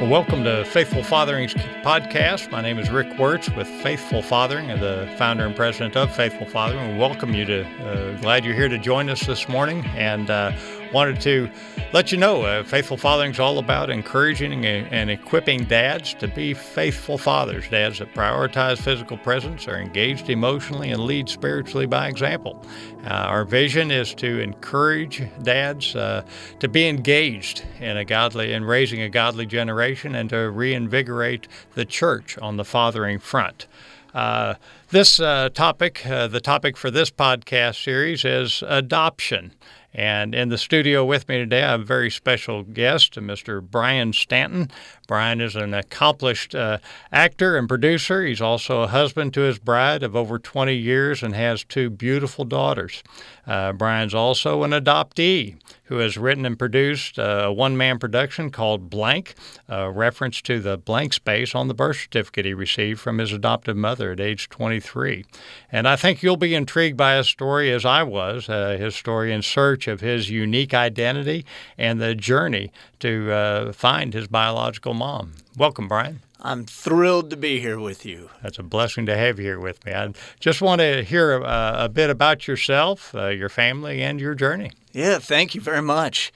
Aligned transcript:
Well, 0.00 0.08
welcome 0.08 0.44
to 0.44 0.64
Faithful 0.64 1.02
Fatherings 1.02 1.52
podcast. 1.82 2.50
My 2.50 2.62
name 2.62 2.78
is 2.78 2.88
Rick 2.88 3.18
Wertz 3.18 3.50
with 3.50 3.68
Faithful 3.68 4.22
Fathering, 4.22 4.68
the 4.68 5.12
founder 5.18 5.44
and 5.44 5.54
president 5.54 5.94
of 5.94 6.10
Faithful 6.10 6.46
Fathering. 6.46 6.92
We 6.92 6.98
welcome 6.98 7.34
you 7.34 7.44
to. 7.44 7.66
Uh, 7.84 8.16
glad 8.22 8.42
you're 8.46 8.54
here 8.54 8.70
to 8.70 8.78
join 8.78 9.10
us 9.10 9.20
this 9.26 9.46
morning, 9.46 9.84
and 9.88 10.30
uh, 10.30 10.52
wanted 10.92 11.20
to 11.22 11.50
let 11.92 12.12
you 12.12 12.18
know 12.18 12.42
uh, 12.42 12.62
Faithful 12.64 12.96
Fathering 12.96 13.32
is 13.32 13.40
all 13.40 13.58
about 13.58 13.90
encouraging 13.90 14.64
and 14.64 15.10
equipping 15.10 15.64
dads 15.64 16.14
to 16.14 16.28
be 16.28 16.54
faithful 16.54 17.18
fathers, 17.18 17.68
dads 17.68 17.98
that 17.98 18.14
prioritize 18.14 18.78
physical 18.78 19.16
presence, 19.18 19.66
are 19.66 19.80
engaged 19.80 20.30
emotionally, 20.30 20.90
and 20.90 21.04
lead 21.04 21.28
spiritually 21.28 21.86
by 21.86 22.08
example. 22.08 22.64
Uh, 23.04 23.08
our 23.08 23.44
vision 23.44 23.90
is 23.90 24.14
to 24.14 24.40
encourage 24.40 25.22
dads 25.42 25.96
uh, 25.96 26.24
to 26.58 26.68
be 26.68 26.88
engaged 26.88 27.64
in 27.80 27.96
a 27.96 28.04
godly 28.04 28.52
in 28.52 28.64
raising 28.64 29.00
a 29.02 29.08
godly 29.08 29.46
generation 29.46 30.14
and 30.14 30.30
to 30.30 30.50
reinvigorate 30.50 31.48
the 31.74 31.84
church 31.84 32.38
on 32.38 32.56
the 32.56 32.64
fathering 32.64 33.18
front. 33.18 33.66
Uh, 34.14 34.54
this 34.90 35.20
uh, 35.20 35.48
topic, 35.50 36.04
uh, 36.06 36.26
the 36.26 36.40
topic 36.40 36.76
for 36.76 36.90
this 36.90 37.10
podcast 37.10 37.82
series, 37.82 38.24
is 38.24 38.62
adoption. 38.66 39.52
And 39.92 40.34
in 40.34 40.50
the 40.50 40.58
studio 40.58 41.04
with 41.04 41.28
me 41.28 41.38
today, 41.38 41.64
I 41.64 41.72
have 41.72 41.80
a 41.80 41.84
very 41.84 42.10
special 42.10 42.62
guest, 42.62 43.14
Mr. 43.14 43.60
Brian 43.60 44.12
Stanton. 44.12 44.70
Brian 45.08 45.40
is 45.40 45.56
an 45.56 45.74
accomplished 45.74 46.54
uh, 46.54 46.78
actor 47.10 47.56
and 47.56 47.68
producer. 47.68 48.24
He's 48.24 48.40
also 48.40 48.82
a 48.82 48.86
husband 48.86 49.34
to 49.34 49.40
his 49.40 49.58
bride 49.58 50.04
of 50.04 50.14
over 50.14 50.38
20 50.38 50.74
years 50.74 51.22
and 51.22 51.34
has 51.34 51.64
two 51.64 51.90
beautiful 51.90 52.44
daughters. 52.44 53.02
Uh, 53.46 53.72
Brian's 53.72 54.14
also 54.14 54.62
an 54.62 54.70
adoptee 54.70 55.56
who 55.90 55.96
has 55.96 56.16
written 56.16 56.46
and 56.46 56.56
produced 56.56 57.18
uh, 57.18 57.42
a 57.46 57.52
one 57.52 57.76
man 57.76 57.98
production 57.98 58.50
called 58.50 58.88
Blank, 58.88 59.34
a 59.68 59.90
reference 59.90 60.40
to 60.42 60.60
the 60.60 60.78
blank 60.78 61.12
space 61.12 61.52
on 61.52 61.66
the 61.66 61.74
birth 61.74 61.96
certificate 61.96 62.44
he 62.44 62.54
received 62.54 63.00
from 63.00 63.18
his 63.18 63.32
adoptive 63.32 63.76
mother 63.76 64.12
at 64.12 64.20
age 64.20 64.48
23. 64.50 65.24
And 65.72 65.88
I 65.88 65.96
think 65.96 66.22
you'll 66.22 66.36
be 66.36 66.54
intrigued 66.54 66.96
by 66.96 67.16
his 67.16 67.26
story 67.26 67.72
as 67.72 67.84
I 67.84 68.04
was, 68.04 68.48
uh, 68.48 68.76
his 68.78 68.94
story 68.94 69.32
in 69.32 69.42
search 69.42 69.79
of 69.86 70.00
his 70.00 70.30
unique 70.30 70.74
identity 70.74 71.44
and 71.78 72.00
the 72.00 72.14
journey 72.14 72.72
to 73.00 73.32
uh, 73.32 73.72
find 73.72 74.14
his 74.14 74.28
biological 74.28 74.94
mom. 74.94 75.32
Welcome, 75.56 75.88
Brian. 75.88 76.20
I'm 76.42 76.64
thrilled 76.64 77.30
to 77.30 77.36
be 77.36 77.60
here 77.60 77.78
with 77.78 78.06
you. 78.06 78.30
That's 78.42 78.58
a 78.58 78.62
blessing 78.62 79.04
to 79.06 79.16
have 79.16 79.38
you 79.38 79.44
here 79.44 79.60
with 79.60 79.84
me. 79.84 79.92
I 79.92 80.12
just 80.38 80.62
want 80.62 80.80
to 80.80 81.04
hear 81.04 81.44
uh, 81.44 81.84
a 81.84 81.88
bit 81.88 82.08
about 82.08 82.48
yourself, 82.48 83.14
uh, 83.14 83.28
your 83.28 83.50
family, 83.50 84.02
and 84.02 84.18
your 84.18 84.34
journey. 84.34 84.72
Yeah, 84.92 85.18
thank 85.18 85.54
you 85.54 85.60
very 85.60 85.82
much. 85.82 86.32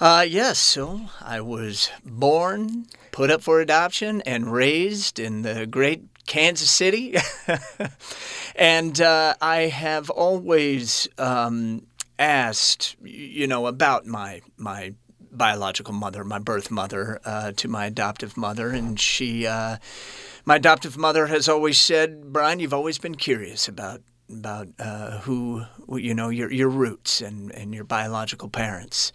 Uh, 0.00 0.24
yes, 0.28 0.58
so 0.58 1.02
I 1.20 1.40
was 1.40 1.90
born, 2.04 2.86
put 3.12 3.30
up 3.30 3.42
for 3.42 3.60
adoption, 3.60 4.22
and 4.22 4.52
raised 4.52 5.18
in 5.18 5.42
the 5.42 5.66
great 5.66 6.02
Kansas 6.26 6.70
City. 6.70 7.16
and 8.54 9.00
uh, 9.00 9.34
I 9.40 9.62
have 9.62 10.10
always 10.10 11.08
um, 11.18 11.86
asked, 12.18 12.96
you 13.02 13.46
know, 13.46 13.66
about 13.66 14.06
my 14.06 14.40
my 14.56 14.94
biological 15.30 15.94
mother, 15.94 16.24
my 16.24 16.38
birth 16.38 16.70
mother, 16.70 17.20
uh, 17.24 17.52
to 17.52 17.68
my 17.68 17.86
adoptive 17.86 18.36
mother, 18.36 18.70
and 18.70 18.98
she, 18.98 19.46
uh, 19.46 19.76
my 20.44 20.56
adoptive 20.56 20.96
mother, 20.96 21.26
has 21.26 21.48
always 21.48 21.78
said, 21.78 22.32
Brian, 22.32 22.60
you've 22.60 22.74
always 22.74 22.98
been 22.98 23.14
curious 23.14 23.68
about 23.68 24.02
about 24.30 24.68
uh, 24.78 25.18
who 25.20 25.62
you 25.92 26.14
know 26.14 26.28
your 26.28 26.52
your 26.52 26.68
roots 26.68 27.20
and 27.20 27.52
and 27.52 27.74
your 27.74 27.84
biological 27.84 28.48
parents. 28.48 29.12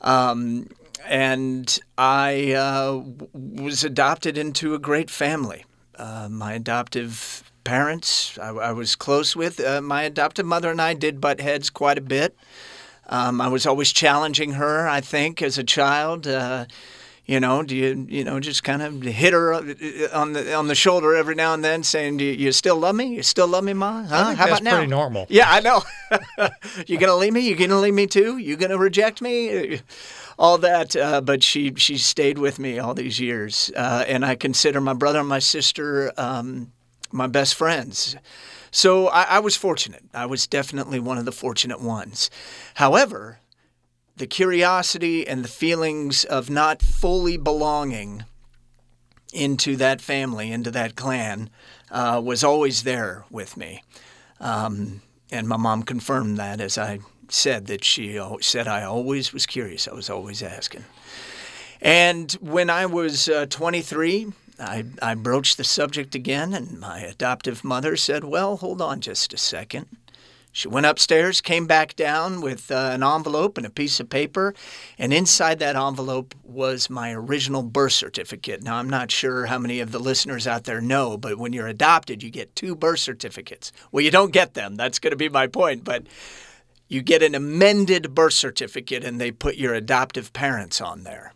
Um, 0.00 0.68
and 1.04 1.78
I 1.98 2.52
uh, 2.52 3.02
was 3.32 3.84
adopted 3.84 4.38
into 4.38 4.74
a 4.74 4.78
great 4.78 5.10
family. 5.10 5.64
Uh, 5.94 6.28
my 6.30 6.54
adoptive 6.54 7.42
parents, 7.66 8.38
I, 8.38 8.48
I 8.48 8.72
was 8.72 8.96
close 8.96 9.36
with. 9.36 9.60
Uh, 9.60 9.80
my 9.80 10.02
adoptive 10.02 10.46
mother 10.46 10.70
and 10.70 10.80
I 10.80 10.94
did 10.94 11.20
butt 11.20 11.40
heads 11.40 11.70
quite 11.70 11.98
a 11.98 12.02
bit. 12.02 12.36
Um, 13.08 13.40
I 13.40 13.48
was 13.48 13.66
always 13.66 13.92
challenging 13.92 14.52
her, 14.52 14.88
I 14.88 15.00
think, 15.00 15.42
as 15.42 15.58
a 15.58 15.64
child. 15.64 16.26
Uh, 16.26 16.66
you 17.26 17.40
know, 17.40 17.64
do 17.64 17.74
you 17.74 18.06
you 18.08 18.22
know 18.22 18.38
just 18.38 18.62
kind 18.62 18.82
of 18.82 19.02
hit 19.02 19.32
her 19.32 19.52
uh, 19.52 19.62
on 20.12 20.32
the 20.32 20.54
on 20.54 20.68
the 20.68 20.76
shoulder 20.76 21.14
every 21.14 21.34
now 21.34 21.54
and 21.54 21.64
then, 21.64 21.82
saying, 21.82 22.18
"Do 22.18 22.24
you, 22.24 22.32
you 22.32 22.52
still 22.52 22.76
love 22.76 22.94
me? 22.94 23.06
You 23.06 23.22
still 23.22 23.48
love 23.48 23.64
me, 23.64 23.72
ma? 23.72 24.04
Huh? 24.04 24.34
How 24.34 24.46
about 24.46 24.62
now?" 24.62 24.76
Pretty 24.76 24.86
normal. 24.90 25.26
Yeah, 25.28 25.46
I 25.48 25.60
know. 25.60 25.82
you 26.86 26.98
gonna 26.98 27.16
leave 27.16 27.32
me? 27.32 27.40
You 27.40 27.56
gonna 27.56 27.80
leave 27.80 27.94
me 27.94 28.06
too? 28.06 28.38
You 28.38 28.56
gonna 28.56 28.78
reject 28.78 29.20
me? 29.20 29.80
All 30.38 30.58
that, 30.58 30.94
uh, 30.94 31.20
but 31.20 31.42
she 31.42 31.74
she 31.76 31.98
stayed 31.98 32.38
with 32.38 32.58
me 32.58 32.78
all 32.78 32.94
these 32.94 33.18
years, 33.18 33.72
uh, 33.74 34.04
and 34.06 34.24
I 34.24 34.36
consider 34.36 34.80
my 34.80 34.94
brother 34.94 35.20
and 35.20 35.28
my 35.28 35.38
sister 35.40 36.12
um, 36.16 36.72
my 37.16 37.26
best 37.26 37.54
friends. 37.54 38.16
So 38.70 39.08
I, 39.08 39.22
I 39.22 39.38
was 39.38 39.56
fortunate. 39.56 40.04
I 40.12 40.26
was 40.26 40.46
definitely 40.46 41.00
one 41.00 41.18
of 41.18 41.24
the 41.24 41.32
fortunate 41.32 41.80
ones. 41.80 42.30
However, 42.74 43.40
the 44.16 44.26
curiosity 44.26 45.26
and 45.26 45.44
the 45.44 45.48
feelings 45.48 46.24
of 46.24 46.50
not 46.50 46.82
fully 46.82 47.36
belonging 47.36 48.24
into 49.32 49.76
that 49.76 50.00
family, 50.00 50.52
into 50.52 50.70
that 50.70 50.96
clan, 50.96 51.50
uh, 51.90 52.20
was 52.24 52.44
always 52.44 52.82
there 52.82 53.24
with 53.30 53.56
me. 53.56 53.82
Um, 54.40 55.02
and 55.30 55.48
my 55.48 55.56
mom 55.56 55.82
confirmed 55.82 56.36
that 56.38 56.60
as 56.60 56.78
I 56.78 57.00
said 57.28 57.66
that 57.66 57.82
she 57.82 58.20
said 58.40 58.68
I 58.68 58.82
always 58.82 59.32
was 59.32 59.46
curious. 59.46 59.88
I 59.88 59.94
was 59.94 60.08
always 60.08 60.42
asking. 60.42 60.84
And 61.80 62.32
when 62.40 62.70
I 62.70 62.86
was 62.86 63.28
uh, 63.28 63.46
23, 63.46 64.32
I, 64.58 64.84
I 65.02 65.14
broached 65.14 65.56
the 65.56 65.64
subject 65.64 66.14
again, 66.14 66.54
and 66.54 66.80
my 66.80 67.00
adoptive 67.00 67.64
mother 67.64 67.96
said, 67.96 68.24
Well, 68.24 68.56
hold 68.56 68.80
on 68.80 69.00
just 69.00 69.34
a 69.34 69.38
second. 69.38 69.86
She 70.56 70.68
went 70.68 70.86
upstairs, 70.86 71.42
came 71.42 71.66
back 71.66 71.96
down 71.96 72.40
with 72.40 72.70
uh, 72.70 72.90
an 72.94 73.02
envelope 73.02 73.58
and 73.58 73.66
a 73.66 73.70
piece 73.70 74.00
of 74.00 74.08
paper, 74.08 74.54
and 74.98 75.12
inside 75.12 75.58
that 75.58 75.76
envelope 75.76 76.34
was 76.42 76.88
my 76.88 77.12
original 77.12 77.62
birth 77.62 77.92
certificate. 77.92 78.62
Now, 78.62 78.76
I'm 78.76 78.88
not 78.88 79.10
sure 79.10 79.44
how 79.44 79.58
many 79.58 79.80
of 79.80 79.92
the 79.92 79.98
listeners 79.98 80.46
out 80.46 80.64
there 80.64 80.80
know, 80.80 81.18
but 81.18 81.36
when 81.36 81.52
you're 81.52 81.66
adopted, 81.66 82.22
you 82.22 82.30
get 82.30 82.56
two 82.56 82.74
birth 82.74 83.00
certificates. 83.00 83.70
Well, 83.92 84.02
you 84.02 84.10
don't 84.10 84.32
get 84.32 84.54
them. 84.54 84.76
That's 84.76 84.98
going 84.98 85.10
to 85.10 85.16
be 85.16 85.28
my 85.28 85.46
point. 85.46 85.84
But 85.84 86.06
you 86.88 87.02
get 87.02 87.22
an 87.22 87.34
amended 87.34 88.14
birth 88.14 88.32
certificate, 88.32 89.04
and 89.04 89.20
they 89.20 89.32
put 89.32 89.56
your 89.56 89.74
adoptive 89.74 90.32
parents 90.32 90.80
on 90.80 91.02
there. 91.02 91.34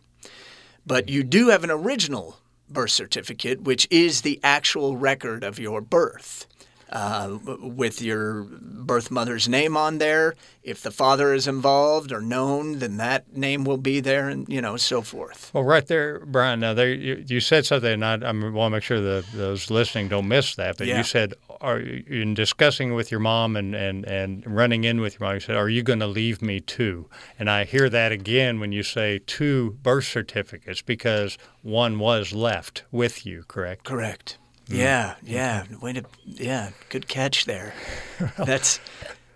But 0.83 1.09
you 1.09 1.23
do 1.23 1.49
have 1.49 1.63
an 1.63 1.69
original 1.69 2.37
birth 2.73 2.91
certificate, 2.91 3.61
which 3.61 3.87
is 3.89 4.21
the 4.21 4.39
actual 4.43 4.97
record 4.97 5.43
of 5.43 5.59
your 5.59 5.81
birth. 5.81 6.47
Uh, 6.91 7.37
with 7.61 8.01
your 8.01 8.43
birth 8.43 9.09
mother's 9.09 9.47
name 9.47 9.77
on 9.77 9.97
there. 9.97 10.35
If 10.61 10.83
the 10.83 10.91
father 10.91 11.33
is 11.33 11.47
involved 11.47 12.11
or 12.11 12.19
known, 12.19 12.79
then 12.79 12.97
that 12.97 13.33
name 13.33 13.63
will 13.63 13.77
be 13.77 14.01
there, 14.01 14.27
and 14.27 14.45
you 14.49 14.61
know, 14.61 14.75
so 14.75 15.01
forth. 15.01 15.51
Well, 15.53 15.63
right 15.63 15.87
there, 15.87 16.19
Brian. 16.25 16.59
Now, 16.59 16.73
there 16.73 16.93
you, 16.93 17.23
you 17.25 17.39
said 17.39 17.65
something, 17.65 17.93
and 17.93 18.03
I, 18.03 18.15
I 18.15 18.31
want 18.31 18.53
to 18.53 18.69
make 18.71 18.83
sure 18.83 18.99
that 18.99 19.25
those 19.33 19.71
listening 19.71 20.09
don't 20.09 20.27
miss 20.27 20.55
that. 20.55 20.77
But 20.77 20.87
yeah. 20.87 20.97
you 20.97 21.03
said, 21.03 21.33
are 21.61 21.79
in 21.79 22.33
discussing 22.33 22.93
with 22.93 23.09
your 23.09 23.21
mom 23.21 23.55
and, 23.55 23.73
and, 23.73 24.05
and 24.05 24.43
running 24.45 24.83
in 24.83 24.99
with 24.99 25.17
your 25.17 25.27
mom, 25.27 25.35
you 25.35 25.39
said, 25.39 25.55
"Are 25.55 25.69
you 25.69 25.83
going 25.83 25.99
to 25.99 26.07
leave 26.07 26.41
me 26.41 26.59
too?" 26.59 27.07
And 27.39 27.49
I 27.49 27.63
hear 27.63 27.89
that 27.89 28.11
again 28.11 28.59
when 28.59 28.73
you 28.73 28.83
say 28.83 29.21
two 29.25 29.77
birth 29.81 30.05
certificates 30.05 30.81
because 30.81 31.37
one 31.61 31.99
was 31.99 32.33
left 32.33 32.83
with 32.91 33.25
you. 33.25 33.45
Correct. 33.47 33.85
Correct. 33.85 34.37
Mm. 34.71 34.77
Yeah, 34.77 35.15
yeah. 35.23 35.63
Way 35.81 35.93
to, 35.93 36.03
yeah. 36.25 36.71
Good 36.89 37.07
catch 37.07 37.45
there. 37.45 37.73
That's 38.37 38.79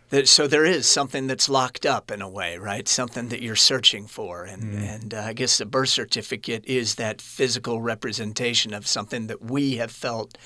that, 0.09 0.27
so 0.27 0.47
there 0.47 0.65
is 0.65 0.85
something 0.85 1.25
that's 1.25 1.49
locked 1.49 1.85
up 1.85 2.11
in 2.11 2.21
a 2.21 2.29
way, 2.29 2.57
right? 2.57 2.87
Something 2.87 3.29
that 3.29 3.41
you're 3.41 3.55
searching 3.55 4.05
for, 4.05 4.45
and 4.45 4.75
mm. 4.75 4.95
and 4.95 5.13
uh, 5.13 5.21
I 5.21 5.33
guess 5.33 5.57
the 5.57 5.65
birth 5.65 5.89
certificate 5.89 6.63
is 6.65 6.95
that 6.95 7.21
physical 7.21 7.81
representation 7.81 8.73
of 8.73 8.85
something 8.85 9.27
that 9.27 9.43
we 9.43 9.77
have 9.77 9.91
felt. 9.91 10.37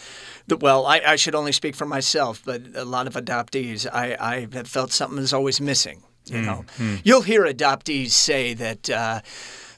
That, 0.48 0.62
well, 0.62 0.86
I, 0.86 1.02
I 1.06 1.16
should 1.18 1.36
only 1.36 1.52
speak 1.52 1.76
for 1.76 1.86
myself, 1.86 2.42
but 2.46 2.62
a 2.74 2.86
lot 2.86 3.06
of 3.06 3.14
adoptees, 3.14 3.86
I, 3.92 4.16
I 4.20 4.48
have 4.54 4.68
felt 4.68 4.92
something 4.92 5.20
is 5.20 5.34
always 5.34 5.60
missing. 5.60 6.04
You 6.26 6.38
mm. 6.38 6.46
know, 6.46 6.66
mm. 6.78 7.02
you'll 7.04 7.22
hear 7.22 7.44
adoptees 7.44 8.12
say 8.12 8.54
that. 8.54 8.90
Uh, 8.90 9.22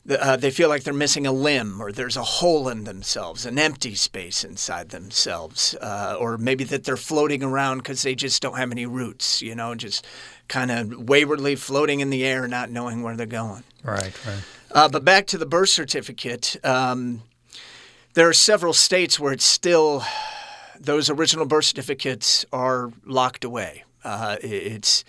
uh, 0.10 0.36
they 0.36 0.50
feel 0.50 0.68
like 0.68 0.84
they're 0.84 0.94
missing 0.94 1.28
a 1.28 1.32
limb 1.32 1.80
or 1.82 1.92
there's 1.92 2.18
a 2.18 2.24
hole 2.24 2.68
in 2.68 2.86
themselves, 2.86 3.46
an 3.46 3.60
empty 3.60 3.94
space 3.94 4.44
inside 4.44 4.90
themselves, 4.90 5.76
uh, 5.82 6.18
or 6.20 6.38
maybe 6.38 6.64
that 6.64 6.84
they're 6.84 6.98
floating 6.98 7.44
around 7.44 7.78
because 7.78 8.02
they 8.02 8.16
just 8.16 8.42
don't 8.42 8.58
have 8.58 8.72
any 8.72 8.86
roots, 8.86 9.42
you 9.42 9.54
know, 9.54 9.76
just 9.76 10.06
kind 10.48 10.72
of 10.72 11.08
waywardly 11.08 11.56
floating 11.56 12.00
in 12.00 12.10
the 12.10 12.26
air, 12.26 12.48
not 12.48 12.72
knowing 12.72 13.04
where 13.04 13.16
they're 13.16 13.28
going. 13.28 13.64
Right, 13.84 14.14
right. 14.26 14.44
Uh, 14.72 14.90
but 14.90 15.06
back 15.06 15.28
to 15.28 15.38
the 15.38 15.46
birth 15.46 15.70
certificate, 15.70 16.58
um, 16.64 17.22
there 18.14 18.28
are 18.28 18.34
several 18.34 18.74
states 18.74 19.20
where 19.20 19.34
it's 19.34 19.46
still, 19.46 20.04
those 20.80 21.10
original 21.10 21.46
birth 21.46 21.66
certificates 21.66 22.46
are 22.52 22.92
locked 23.06 23.44
away. 23.44 23.84
Uh, 24.04 24.38
it's, 24.42 25.06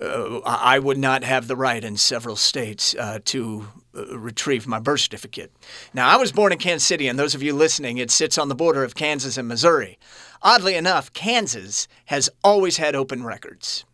uh, 0.00 0.40
I 0.44 0.78
would 0.78 0.98
not 0.98 1.24
have 1.24 1.48
the 1.48 1.56
right 1.56 1.82
in 1.82 1.96
several 1.96 2.36
states 2.36 2.94
uh, 2.98 3.18
to 3.26 3.68
uh, 3.96 4.18
retrieve 4.18 4.66
my 4.66 4.78
birth 4.78 5.00
certificate. 5.00 5.52
Now, 5.92 6.08
I 6.08 6.16
was 6.16 6.32
born 6.32 6.52
in 6.52 6.58
Kansas 6.58 6.86
City, 6.86 7.08
and 7.08 7.18
those 7.18 7.34
of 7.34 7.42
you 7.42 7.54
listening, 7.54 7.98
it 7.98 8.10
sits 8.10 8.38
on 8.38 8.48
the 8.48 8.54
border 8.54 8.84
of 8.84 8.94
Kansas 8.94 9.36
and 9.36 9.48
Missouri. 9.48 9.98
Oddly 10.42 10.74
enough, 10.74 11.12
Kansas 11.12 11.86
has 12.06 12.30
always 12.42 12.78
had 12.78 12.94
open 12.94 13.24
records. 13.24 13.84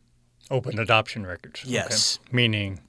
Open 0.51 0.79
adoption 0.79 1.27
records. 1.27 1.65
Yes. 1.65 2.19
Okay. 2.23 2.37
Meaning, 2.37 2.81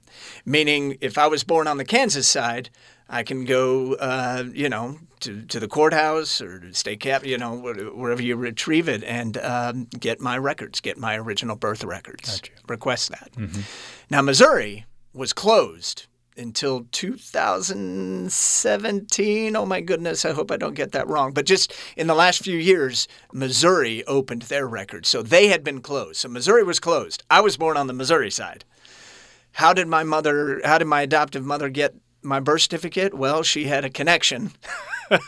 Meaning, 0.44 0.98
if 1.00 1.18
I 1.18 1.26
was 1.26 1.44
born 1.44 1.66
on 1.66 1.76
the 1.78 1.84
Kansas 1.84 2.26
side, 2.26 2.70
I 3.10 3.24
can 3.24 3.44
go, 3.44 3.94
uh, 3.94 4.44
you 4.52 4.68
know, 4.68 4.98
to, 5.20 5.42
to 5.46 5.58
the 5.58 5.66
courthouse 5.66 6.40
or 6.40 6.60
to 6.60 6.72
state 6.72 7.00
cap, 7.00 7.26
you 7.26 7.36
know, 7.36 7.56
wherever 7.56 8.22
you 8.22 8.36
retrieve 8.36 8.88
it 8.88 9.02
and 9.02 9.36
um, 9.38 9.88
get 9.98 10.20
my 10.20 10.38
records, 10.38 10.80
get 10.80 10.96
my 10.96 11.18
original 11.18 11.56
birth 11.56 11.82
records. 11.82 12.40
Gotcha. 12.40 12.52
Request 12.68 13.10
that. 13.10 13.30
Now, 14.10 14.22
Missouri 14.22 14.86
was 15.12 15.32
closed 15.32 16.06
until 16.36 16.86
2017. 16.92 19.56
Oh 19.56 19.66
my 19.66 19.80
goodness, 19.80 20.24
I 20.24 20.30
hope 20.32 20.52
I 20.52 20.56
don't 20.56 20.74
get 20.74 20.92
that 20.92 21.08
wrong. 21.08 21.32
But 21.32 21.46
just 21.46 21.74
in 21.96 22.06
the 22.06 22.14
last 22.14 22.44
few 22.44 22.56
years, 22.56 23.08
Missouri 23.32 24.04
opened 24.06 24.42
their 24.42 24.68
records. 24.68 25.08
So 25.08 25.20
they 25.22 25.48
had 25.48 25.64
been 25.64 25.80
closed. 25.80 26.18
So 26.18 26.28
Missouri 26.28 26.62
was 26.62 26.78
closed. 26.78 27.24
I 27.28 27.40
was 27.40 27.56
born 27.56 27.76
on 27.76 27.88
the 27.88 27.92
Missouri 27.92 28.30
side. 28.30 28.64
How 29.52 29.72
did 29.72 29.88
my 29.88 30.04
mother, 30.04 30.60
how 30.64 30.78
did 30.78 30.86
my 30.86 31.02
adoptive 31.02 31.44
mother 31.44 31.68
get 31.68 31.96
my 32.22 32.40
birth 32.40 32.62
certificate? 32.62 33.14
Well, 33.14 33.42
she 33.42 33.64
had 33.64 33.84
a 33.84 33.90
connection. 33.90 34.52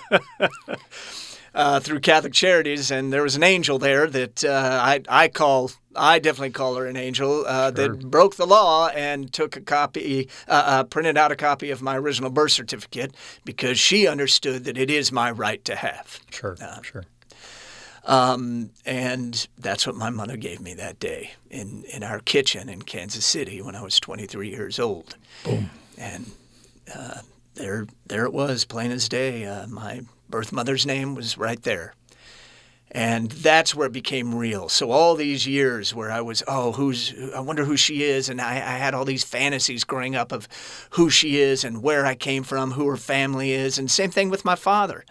Uh, 1.55 1.79
through 1.79 2.01
Catholic 2.01 2.33
Charities, 2.33 2.91
and 2.91 3.13
there 3.13 3.23
was 3.23 3.37
an 3.37 3.43
angel 3.43 3.79
there 3.79 4.07
that 4.07 4.43
uh, 4.43 4.81
I 4.83 5.03
I 5.07 5.29
call 5.29 5.71
I 5.95 6.19
definitely 6.19 6.53
call 6.53 6.77
her 6.77 6.87
an 6.87 6.97
angel 6.97 7.45
uh, 7.47 7.71
that 7.73 8.11
broke 8.11 8.37
the 8.37 8.47
law 8.47 8.89
and 8.89 9.31
took 9.31 9.57
a 9.57 9.61
copy, 9.61 10.31
uh, 10.49 10.63
uh, 10.67 10.85
printed 10.85 11.19
out 11.19 11.31
a 11.31 11.37
copy 11.37 11.71
of 11.71 11.83
my 11.83 11.97
original 11.99 12.31
birth 12.31 12.53
certificate 12.53 13.15
because 13.45 13.79
she 13.79 14.07
understood 14.07 14.65
that 14.65 14.79
it 14.79 14.91
is 14.91 15.13
my 15.13 15.31
right 15.31 15.63
to 15.67 15.77
have. 15.77 16.21
sure, 16.31 16.57
sure. 16.83 17.05
Um, 18.05 18.71
and 18.85 19.47
that's 19.59 19.87
what 19.87 19.95
my 19.95 20.11
mother 20.11 20.37
gave 20.37 20.61
me 20.61 20.75
that 20.75 20.99
day 20.99 21.33
in, 21.51 21.85
in 21.85 22.03
our 22.03 22.19
kitchen 22.19 22.69
in 22.69 22.83
Kansas 22.83 23.25
City 23.25 23.63
when 23.63 23.77
I 23.77 23.83
was 23.83 24.01
23 24.01 24.49
years 24.49 24.81
old. 24.81 25.17
Boom. 25.45 25.71
And 25.97 26.33
uh, 26.97 27.21
there, 27.55 27.87
there 28.07 28.25
it 28.25 28.33
was, 28.33 28.65
plain 28.65 28.91
as 28.91 29.09
day. 29.09 29.45
Uh, 29.45 29.67
my 29.67 30.03
birth 30.29 30.53
mother's 30.53 30.87
name 30.87 31.15
was 31.15 31.39
right 31.39 31.63
there. 31.63 31.95
And 32.95 33.31
that's 33.31 33.75
where 33.75 33.87
it 33.87 33.93
became 33.93 34.35
real. 34.35 34.69
So 34.69 34.91
all 34.91 35.15
these 35.15 35.47
years 35.47 35.95
where 35.95 36.11
I 36.11 36.21
was, 36.21 36.43
oh, 36.47 36.73
who's, 36.73 37.15
I 37.35 37.41
wonder 37.41 37.65
who 37.65 37.77
she 37.77 38.03
is, 38.03 38.29
and 38.29 38.39
I, 38.39 38.57
I 38.57 38.77
had 38.77 38.93
all 38.93 39.07
these 39.07 39.25
fantasies 39.25 39.85
growing 39.85 40.15
up 40.15 40.31
of 40.31 40.47
who 40.91 41.09
she 41.09 41.41
is 41.41 41.65
and 41.65 41.83
where 41.83 42.05
I 42.05 42.15
came 42.15 42.43
from, 42.43 42.73
who 42.73 42.87
her 42.89 42.99
family 42.99 43.53
is, 43.53 43.79
and 43.79 43.91
same 43.91 44.11
thing 44.11 44.29
with 44.29 44.45
my 44.45 44.57
father. 44.57 45.07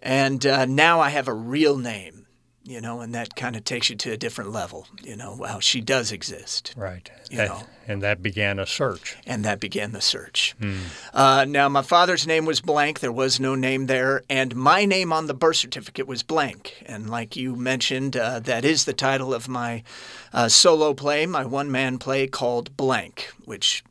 And 0.00 0.46
uh, 0.46 0.66
now 0.66 1.00
I 1.00 1.10
have 1.10 1.26
a 1.26 1.34
real 1.34 1.76
name, 1.76 2.21
you 2.64 2.80
know, 2.80 3.00
and 3.00 3.14
that 3.14 3.34
kind 3.34 3.56
of 3.56 3.64
takes 3.64 3.90
you 3.90 3.96
to 3.96 4.12
a 4.12 4.16
different 4.16 4.52
level. 4.52 4.86
You 5.02 5.16
know, 5.16 5.34
wow, 5.34 5.58
she 5.58 5.80
does 5.80 6.12
exist. 6.12 6.72
Right. 6.76 7.10
You 7.30 7.38
That- 7.38 7.48
know. 7.48 7.66
and 7.88 8.02
that 8.02 8.22
began 8.22 8.58
a 8.60 8.66
search. 8.66 9.16
And 9.26 9.44
that 9.44 9.58
began 9.58 9.90
the 9.92 10.00
search. 10.00 10.54
Uh, 11.12 11.44
now, 11.48 11.68
my 11.68 11.82
father's 11.82 12.26
name 12.26 12.44
was 12.44 12.60
blank. 12.60 13.00
There 13.00 13.10
was 13.10 13.40
no 13.40 13.54
name 13.56 13.86
there. 13.86 14.22
And 14.30 14.54
my 14.54 14.84
name 14.84 15.12
on 15.12 15.26
the 15.26 15.34
birth 15.34 15.56
certificate 15.56 16.06
was 16.06 16.22
blank. 16.22 16.82
And 16.86 17.10
like 17.10 17.34
you 17.36 17.56
mentioned, 17.56 18.16
uh, 18.16 18.38
that 18.40 18.64
is 18.64 18.84
the 18.84 18.92
title 18.92 19.34
of 19.34 19.48
my 19.48 19.82
uh, 20.32 20.48
solo 20.48 20.94
play, 20.94 21.26
my 21.26 21.44
one 21.44 21.70
man 21.70 21.98
play 21.98 22.28
called 22.28 22.76
Blank, 22.76 23.28
which 23.44 23.82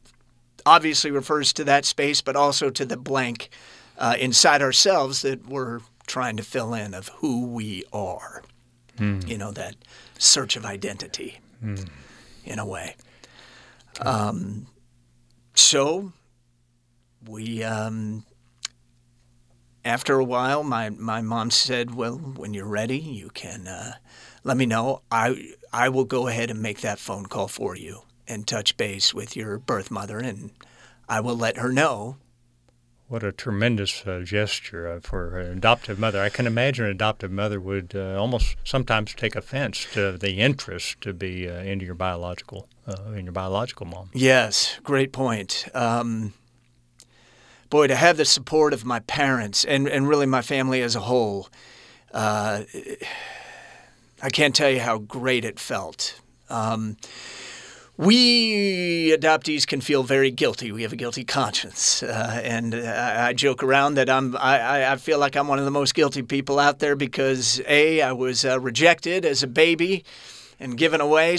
obviously 0.66 1.12
refers 1.12 1.52
to 1.54 1.64
that 1.66 1.84
space, 1.86 2.22
but 2.22 2.36
also 2.38 2.70
to 2.70 2.86
the 2.86 2.96
blank 2.98 3.50
uh, 3.98 4.16
inside 4.20 4.62
ourselves 4.62 5.22
that 5.24 5.46
we're 5.48 5.80
trying 6.08 6.38
to 6.38 6.44
fill 6.44 6.74
in 6.74 6.94
of 6.94 7.10
who 7.20 7.46
we 7.46 7.84
are. 7.94 8.44
You 9.27 9.38
know, 9.38 9.51
that 9.51 9.75
search 10.19 10.56
of 10.56 10.65
identity 10.65 11.39
in 12.45 12.59
a 12.59 12.65
way. 12.65 12.95
Um, 14.01 14.68
so 15.53 16.12
we, 17.27 17.63
um, 17.63 18.25
after 19.83 20.19
a 20.19 20.24
while, 20.24 20.63
my, 20.63 20.89
my 20.92 21.21
mom 21.21 21.51
said, 21.51 21.95
Well, 21.95 22.18
when 22.18 22.53
you're 22.53 22.65
ready, 22.68 22.98
you 23.00 23.30
can 23.33 23.68
uh, 23.68 23.94
let 24.44 24.57
me 24.57 24.65
know. 24.65 25.01
I, 25.12 25.53
I 25.74 25.89
will 25.89 26.06
go 26.06 26.27
ahead 26.27 26.50
and 26.50 26.62
make 26.62 26.81
that 26.81 27.00
phone 27.00 27.25
call 27.25 27.48
for 27.48 27.75
you 27.75 28.01
and 28.27 28.48
touch 28.48 28.77
base 28.77 29.13
with 29.13 29.36
your 29.36 29.57
birth 29.57 29.92
mother, 29.92 30.19
and 30.19 30.51
I 31.09 31.19
will 31.19 31.36
let 31.36 31.57
her 31.57 31.71
know 31.71 32.18
What 33.12 33.24
a 33.25 33.34
tremendous 33.34 34.08
uh, 34.08 34.22
gesture 34.24 34.88
uh, 34.88 35.02
for 35.02 35.38
an 35.38 35.58
adoptive 35.58 36.00
mother. 36.00 36.22
I 36.22 36.30
can 36.30 36.48
imagine 36.48 36.86
an 36.86 36.92
adoptive 36.92 37.30
mother 37.30 37.60
would 37.60 37.92
uh, 37.94 38.18
almost 38.18 38.56
sometimes 38.63 39.13
take 39.13 39.36
offense 39.36 39.86
to 39.92 40.18
the 40.18 40.40
interest 40.40 41.02
to 41.02 41.12
be 41.12 41.50
uh, 41.50 41.56
into 41.56 41.84
your 41.84 41.94
biological, 41.94 42.69
uh, 42.88 43.12
in 43.12 43.25
your 43.25 43.34
biological 43.34 43.86
mom. 43.86 44.12
Yes, 44.13 44.80
great 44.84 45.12
point. 45.12 45.68
Um, 45.74 46.34
boy, 47.69 47.88
to 47.88 47.96
have 47.96 48.16
the 48.16 48.24
support 48.24 48.72
of 48.72 48.86
my 48.86 49.02
parents 49.02 49.66
and, 49.66 49.90
and 49.90 50.08
really 50.08 50.25
my 50.25 50.42
family 50.42 50.81
as 50.81 50.96
a 50.96 51.02
whole, 51.02 51.50
I 52.13 52.66
can't 54.31 54.56
tell 54.56 54.69
you 54.69 54.80
how 54.80 55.00
great 55.00 55.44
it 55.44 55.60
felt. 55.60 56.22
Um, 56.50 56.96
we 58.01 59.15
adoptees 59.15 59.68
can 59.68 59.80
feel 59.80 60.01
very 60.01 60.31
guilty. 60.31 60.71
We 60.71 60.81
have 60.81 60.92
a 60.92 60.95
guilty 60.95 61.24
conscience, 61.24 62.01
uh, 62.01 62.42
and 62.44 62.74
I, 62.74 63.27
I 63.27 63.33
joke 63.33 63.62
around 63.63 63.94
that 63.94 64.09
I'm. 64.09 64.36
I, 64.36 64.92
I- 64.92 64.95
feel 64.95 65.19
like 65.19 65.36
I'm 65.36 65.48
one 65.48 65.59
of 65.59 65.65
the 65.65 65.71
most 65.71 65.94
guilty 65.94 66.21
people 66.24 66.59
out 66.59 66.80
there 66.80 66.95
because 66.95 67.62
a 67.68 68.01
I 68.01 68.12
was 68.12 68.44
uh, 68.44 68.59
rejected 68.59 69.24
as 69.25 69.42
a 69.44 69.48
baby 69.48 70.03
and 70.59 70.77
given 70.77 71.00
away, 71.00 71.38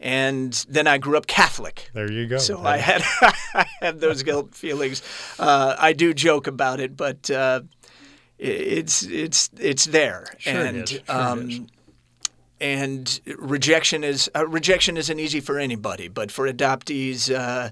and 0.00 0.52
then 0.68 0.86
I 0.86 0.98
grew 0.98 1.16
up 1.16 1.26
Catholic. 1.26 1.90
There 1.92 2.10
you 2.10 2.26
go. 2.26 2.38
So 2.38 2.60
I 2.64 2.76
had 2.78 3.02
I 3.54 3.66
had 3.80 4.00
those 4.00 4.22
guilt 4.22 4.54
feelings. 4.54 5.02
Uh, 5.38 5.74
I 5.78 5.92
do 5.92 6.14
joke 6.14 6.46
about 6.46 6.78
it, 6.80 6.96
but 6.96 7.28
uh, 7.30 7.62
it's 8.38 9.02
it's 9.02 9.50
it's 9.58 9.86
there, 9.86 10.26
Sure 10.38 10.52
and 10.54 10.76
is. 10.84 10.90
Sure 10.90 11.02
um, 11.08 11.50
is. 11.50 11.60
And 12.60 13.20
rejection 13.38 14.04
is 14.04 14.30
uh, 14.34 14.46
rejection 14.46 14.96
isn't 14.96 15.18
easy 15.20 15.40
for 15.40 15.58
anybody, 15.58 16.08
but 16.08 16.30
for 16.30 16.50
adoptees, 16.50 17.34
uh, 17.34 17.70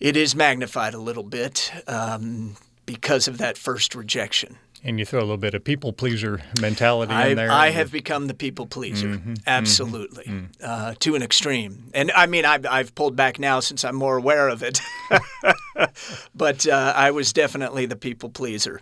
it 0.00 0.16
is 0.16 0.34
magnified 0.34 0.94
a 0.94 0.98
little 0.98 1.22
bit 1.22 1.72
um, 1.86 2.56
because 2.86 3.28
of 3.28 3.38
that 3.38 3.56
first 3.56 3.94
rejection. 3.94 4.58
and 4.84 4.98
you 4.98 5.04
throw 5.04 5.20
a 5.20 5.22
little 5.22 5.36
bit 5.36 5.54
of 5.54 5.62
people 5.62 5.92
pleaser 5.92 6.40
mentality 6.60 7.12
I, 7.12 7.28
in 7.28 7.36
there. 7.36 7.52
I 7.52 7.70
have 7.70 7.92
become 7.92 8.26
the 8.26 8.34
people 8.34 8.66
pleaser, 8.66 9.20
absolutely, 9.46 10.48
Uh, 10.62 10.94
to 10.98 11.14
an 11.14 11.22
extreme. 11.22 11.90
And 11.94 12.10
I 12.12 12.26
mean, 12.26 12.44
I've, 12.44 12.66
I've 12.66 12.94
pulled 12.94 13.14
back 13.14 13.38
now 13.38 13.60
since 13.60 13.84
I'm 13.84 13.94
more 13.94 14.16
aware 14.16 14.48
of 14.48 14.62
it. 14.64 14.80
but 16.34 16.66
uh, 16.66 16.92
I 16.96 17.12
was 17.12 17.32
definitely 17.32 17.86
the 17.86 17.96
people 17.96 18.28
pleaser. 18.28 18.80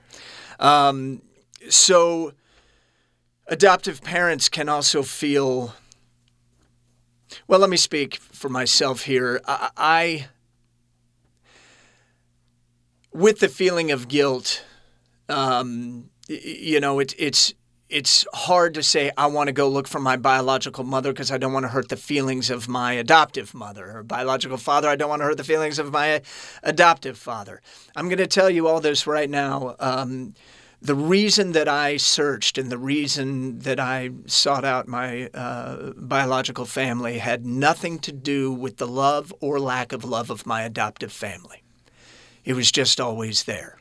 Um, 0.58 1.20
so, 1.68 2.32
adoptive 3.50 4.02
parents 4.02 4.48
can 4.48 4.70
also 4.70 5.02
feel. 5.02 5.74
Well, 7.46 7.60
let 7.60 7.68
me 7.68 7.76
speak 7.76 8.16
for 8.16 8.48
myself 8.48 9.02
here. 9.02 9.42
I, 9.46 9.70
I 9.76 10.28
with 13.12 13.40
the 13.40 13.48
feeling 13.48 13.90
of 13.90 14.08
guilt 14.08 14.64
um, 15.30 16.10
you 16.28 16.80
know, 16.80 16.98
it, 16.98 17.14
it's 17.18 17.54
it's 17.88 18.24
hard 18.32 18.74
to 18.74 18.84
say 18.84 19.10
I 19.16 19.26
want 19.26 19.48
to 19.48 19.52
go 19.52 19.68
look 19.68 19.88
for 19.88 19.98
my 19.98 20.16
biological 20.16 20.84
mother 20.84 21.12
because 21.12 21.32
I 21.32 21.38
don't 21.38 21.52
want 21.52 21.64
to 21.64 21.68
hurt 21.68 21.88
the 21.88 21.96
feelings 21.96 22.48
of 22.48 22.68
my 22.68 22.92
adoptive 22.92 23.52
mother 23.52 23.98
or 23.98 24.02
biological 24.04 24.58
father. 24.58 24.88
I 24.88 24.94
don't 24.94 25.08
want 25.08 25.20
to 25.20 25.26
hurt 25.26 25.38
the 25.38 25.44
feelings 25.44 25.80
of 25.80 25.90
my 25.90 26.22
adoptive 26.62 27.18
father. 27.18 27.60
I'm 27.96 28.06
going 28.06 28.18
to 28.18 28.28
tell 28.28 28.48
you 28.48 28.68
all 28.68 28.80
this 28.80 29.08
right 29.08 29.28
now. 29.28 29.74
Um, 29.80 30.34
the 30.82 30.94
reason 30.94 31.52
that 31.52 31.68
I 31.68 31.96
searched 31.98 32.56
and 32.56 32.70
the 32.70 32.78
reason 32.78 33.58
that 33.60 33.78
I 33.78 34.10
sought 34.26 34.64
out 34.64 34.88
my 34.88 35.28
uh, 35.34 35.92
biological 35.96 36.64
family 36.64 37.18
had 37.18 37.44
nothing 37.44 37.98
to 38.00 38.12
do 38.12 38.50
with 38.50 38.78
the 38.78 38.86
love 38.86 39.32
or 39.40 39.60
lack 39.60 39.92
of 39.92 40.04
love 40.04 40.30
of 40.30 40.46
my 40.46 40.62
adoptive 40.62 41.12
family. 41.12 41.62
It 42.44 42.54
was 42.54 42.72
just 42.72 42.98
always 42.98 43.44
there 43.44 43.80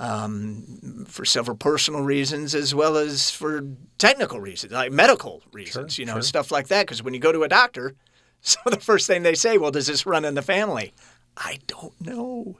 um, 0.00 1.04
for 1.06 1.24
several 1.24 1.56
personal 1.56 2.02
reasons 2.02 2.54
as 2.54 2.74
well 2.74 2.96
as 2.96 3.30
for 3.30 3.62
technical 3.98 4.40
reasons, 4.40 4.72
like 4.72 4.90
medical 4.90 5.42
reasons, 5.52 5.98
you 5.98 6.06
know, 6.06 6.14
sure. 6.14 6.22
stuff 6.22 6.50
like 6.50 6.68
that. 6.68 6.86
Because 6.86 7.02
when 7.02 7.14
you 7.14 7.20
go 7.20 7.32
to 7.32 7.42
a 7.42 7.48
doctor, 7.48 7.94
so 8.40 8.58
the 8.64 8.80
first 8.80 9.06
thing 9.06 9.22
they 9.22 9.34
say, 9.34 9.58
well, 9.58 9.70
does 9.70 9.86
this 9.86 10.06
run 10.06 10.24
in 10.24 10.34
the 10.34 10.42
family? 10.42 10.92
I 11.36 11.58
don't 11.66 11.98
know. 12.00 12.56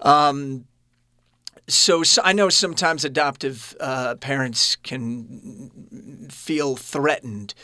Um, 0.00 0.64
so, 1.68 2.02
so 2.02 2.22
I 2.24 2.32
know 2.32 2.48
sometimes 2.48 3.04
adoptive 3.04 3.76
uh, 3.80 4.14
parents 4.16 4.76
can 4.76 6.28
feel 6.30 6.76
threatened, 6.76 7.54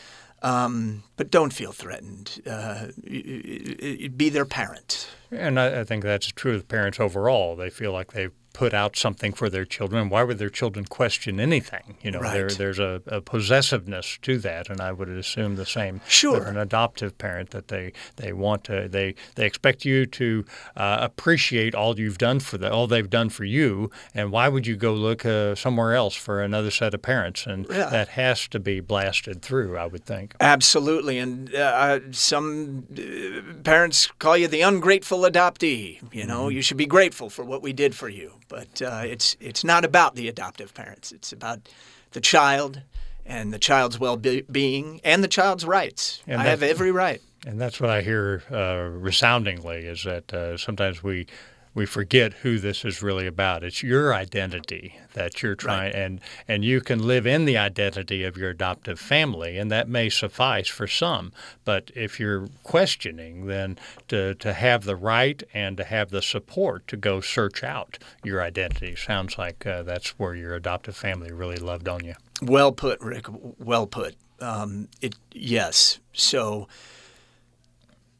um, 0.41 1.03
but 1.17 1.31
don't 1.31 1.51
feel 1.51 1.71
threatened. 1.71 2.41
Uh, 2.45 2.87
be 3.03 4.29
their 4.29 4.45
parent. 4.45 5.09
And 5.31 5.59
I, 5.59 5.81
I 5.81 5.83
think 5.83 6.03
that's 6.03 6.27
true 6.27 6.55
of 6.55 6.67
parents 6.67 6.99
overall. 6.99 7.55
They 7.55 7.69
feel 7.69 7.91
like 7.91 8.13
they've 8.13 8.31
put 8.55 8.73
out 8.73 8.95
something 8.95 9.33
for 9.33 9.49
their 9.49 9.65
children. 9.65 10.07
Why 10.09 10.23
would 10.23 10.37
their 10.39 10.49
children 10.49 10.85
question 10.85 11.39
anything? 11.41 11.97
You 12.01 12.11
know, 12.11 12.21
Right. 12.21 12.33
there, 12.33 12.49
there's 12.49 12.79
a, 12.79 13.01
a 13.07 13.19
possessiveness 13.19 14.17
to 14.21 14.37
that, 14.39 14.69
and 14.69 14.79
I 14.79 14.91
would 14.93 15.09
assume 15.09 15.55
the 15.57 15.65
same 15.65 15.99
Sure. 16.07 16.39
with 16.39 16.47
an 16.47 16.57
adoptive 16.57 17.17
parent 17.17 17.49
that 17.51 17.67
they, 17.67 17.91
they 18.15 18.31
want 18.31 18.63
to 18.65 18.87
they 18.87 19.15
they 19.35 19.45
expect 19.45 19.83
you 19.85 20.05
to 20.05 20.45
uh, 20.77 20.97
appreciate 21.01 21.75
all 21.75 21.99
you've 21.99 22.17
done 22.17 22.39
for 22.39 22.57
the 22.57 22.71
all 22.71 22.87
they've 22.87 23.09
done 23.09 23.29
for 23.29 23.43
you, 23.43 23.89
and 24.13 24.31
why 24.31 24.47
would 24.47 24.65
you 24.65 24.77
go 24.77 24.93
look 24.93 25.25
uh, 25.25 25.53
somewhere 25.55 25.93
else 25.93 26.15
for 26.15 26.41
another 26.41 26.71
set 26.71 26.93
of 26.93 27.01
parents? 27.01 27.45
And 27.45 27.67
Yeah. 27.69 27.89
that 27.89 28.07
has 28.09 28.47
to 28.49 28.59
be 28.59 28.79
blasted 28.79 29.41
through, 29.41 29.77
I 29.77 29.85
would 29.87 30.05
think. 30.05 30.33
Absolutely, 30.39 31.19
and 31.19 31.53
uh, 31.53 31.99
some 32.11 32.85
uh, 32.97 33.53
parents 33.63 34.07
call 34.19 34.37
you 34.37 34.47
the 34.47 34.61
ungrateful 34.61 35.19
adoptee. 35.29 35.99
You 36.13 36.25
know, 36.25 36.47
you 36.49 36.61
should 36.61 36.77
be 36.77 36.85
grateful 36.85 37.29
for 37.29 37.43
what 37.43 37.61
we 37.61 37.73
did 37.73 37.93
for 37.95 38.07
you. 38.09 38.31
But 38.47 38.81
uh, 38.81 39.03
it's 39.05 39.35
it's 39.39 39.63
not 39.63 39.85
about 39.85 40.15
the 40.15 40.27
adoptive 40.27 40.73
parents. 40.73 41.11
It's 41.11 41.31
about 41.31 41.67
the 42.11 42.21
child 42.21 42.81
and 43.25 43.51
the 43.51 43.59
child's 43.59 43.99
well-being 43.99 45.01
and 45.03 45.23
the 45.23 45.27
child's 45.27 45.65
rights. 45.65 46.21
And 46.27 46.39
I 46.39 46.45
have 46.45 46.61
every 46.61 46.91
right. 46.91 47.21
And 47.45 47.59
that's 47.59 47.79
what 47.79 47.89
I 47.89 48.01
hear 48.01 48.43
uh, 48.51 48.89
resoundingly 48.91 49.85
is 49.85 50.03
that 50.03 50.33
uh, 50.33 50.57
sometimes 50.57 51.03
we 51.03 51.27
we 51.75 51.85
forget 51.85 52.33
who 52.33 52.57
this 52.57 52.83
is 52.83 53.03
really 53.03 53.27
about. 53.27 53.63
It's 53.63 53.83
your 53.83 54.13
identity 54.13 54.97
that 55.13 55.43
you're 55.43 55.55
trying, 55.55 55.93
and 55.93 56.21
and 56.47 56.65
you 56.65 56.81
can 56.81 57.05
live 57.05 57.27
in 57.27 57.45
the 57.45 57.57
identity 57.57 58.23
of 58.23 58.37
your 58.37 58.49
adoptive 58.49 58.99
family, 58.99 59.57
and 59.57 59.69
that 59.69 59.87
may 59.87 60.09
suffice 60.09 60.69
for 60.69 60.87
some. 60.87 61.33
But 61.65 61.91
if 61.93 62.19
you're 62.19 62.47
questioning, 62.63 63.45
then 63.45 63.77
to 64.07 64.33
to 64.35 64.53
have 64.53 64.85
the 64.85 64.95
right 64.95 65.43
and 65.53 65.77
to 65.77 65.83
have 65.83 66.09
the 66.09 66.21
support 66.21 66.87
to 66.87 66.97
go 66.97 67.21
search 67.21 67.63
out 67.63 67.99
your 68.23 68.41
identity 68.41 68.95
sounds 68.95 69.37
like 69.37 69.65
uh, 69.65 69.83
that's 69.83 70.17
where 70.19 70.35
your 70.35 70.55
adoptive 70.55 70.95
family 70.95 71.31
really 71.31 71.57
loved 71.57 71.87
on 71.87 72.03
you. 72.03 72.15
Well 72.41 72.71
put, 72.71 73.01
Rick. 73.01 73.25
Well 73.59 73.87
put. 73.87 74.15
Um, 74.39 74.87
it 75.01 75.15
yes. 75.31 75.99
So 76.13 76.67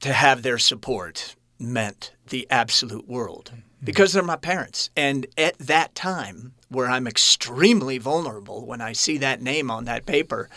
to 0.01 0.13
have 0.13 0.43
their 0.43 0.57
support 0.57 1.35
meant 1.59 2.13
the 2.27 2.47
absolute 2.50 3.07
world 3.07 3.51
mm-hmm. 3.51 3.85
because 3.85 4.13
they're 4.13 4.24
my 4.24 4.35
parents, 4.35 4.89
and 4.95 5.25
at 5.38 5.57
that 5.59 5.95
time 5.95 6.53
where 6.69 6.88
I'm 6.88 7.07
extremely 7.07 7.97
vulnerable 7.97 8.65
when 8.65 8.81
I 8.81 8.93
see 8.93 9.17
that 9.19 9.41
name 9.41 9.69
on 9.71 9.85
that 9.85 10.05
paper, 10.05 10.50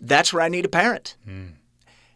that's 0.00 0.32
where 0.32 0.42
I 0.42 0.48
need 0.48 0.64
a 0.64 0.68
parent. 0.68 1.16
Mm. 1.26 1.52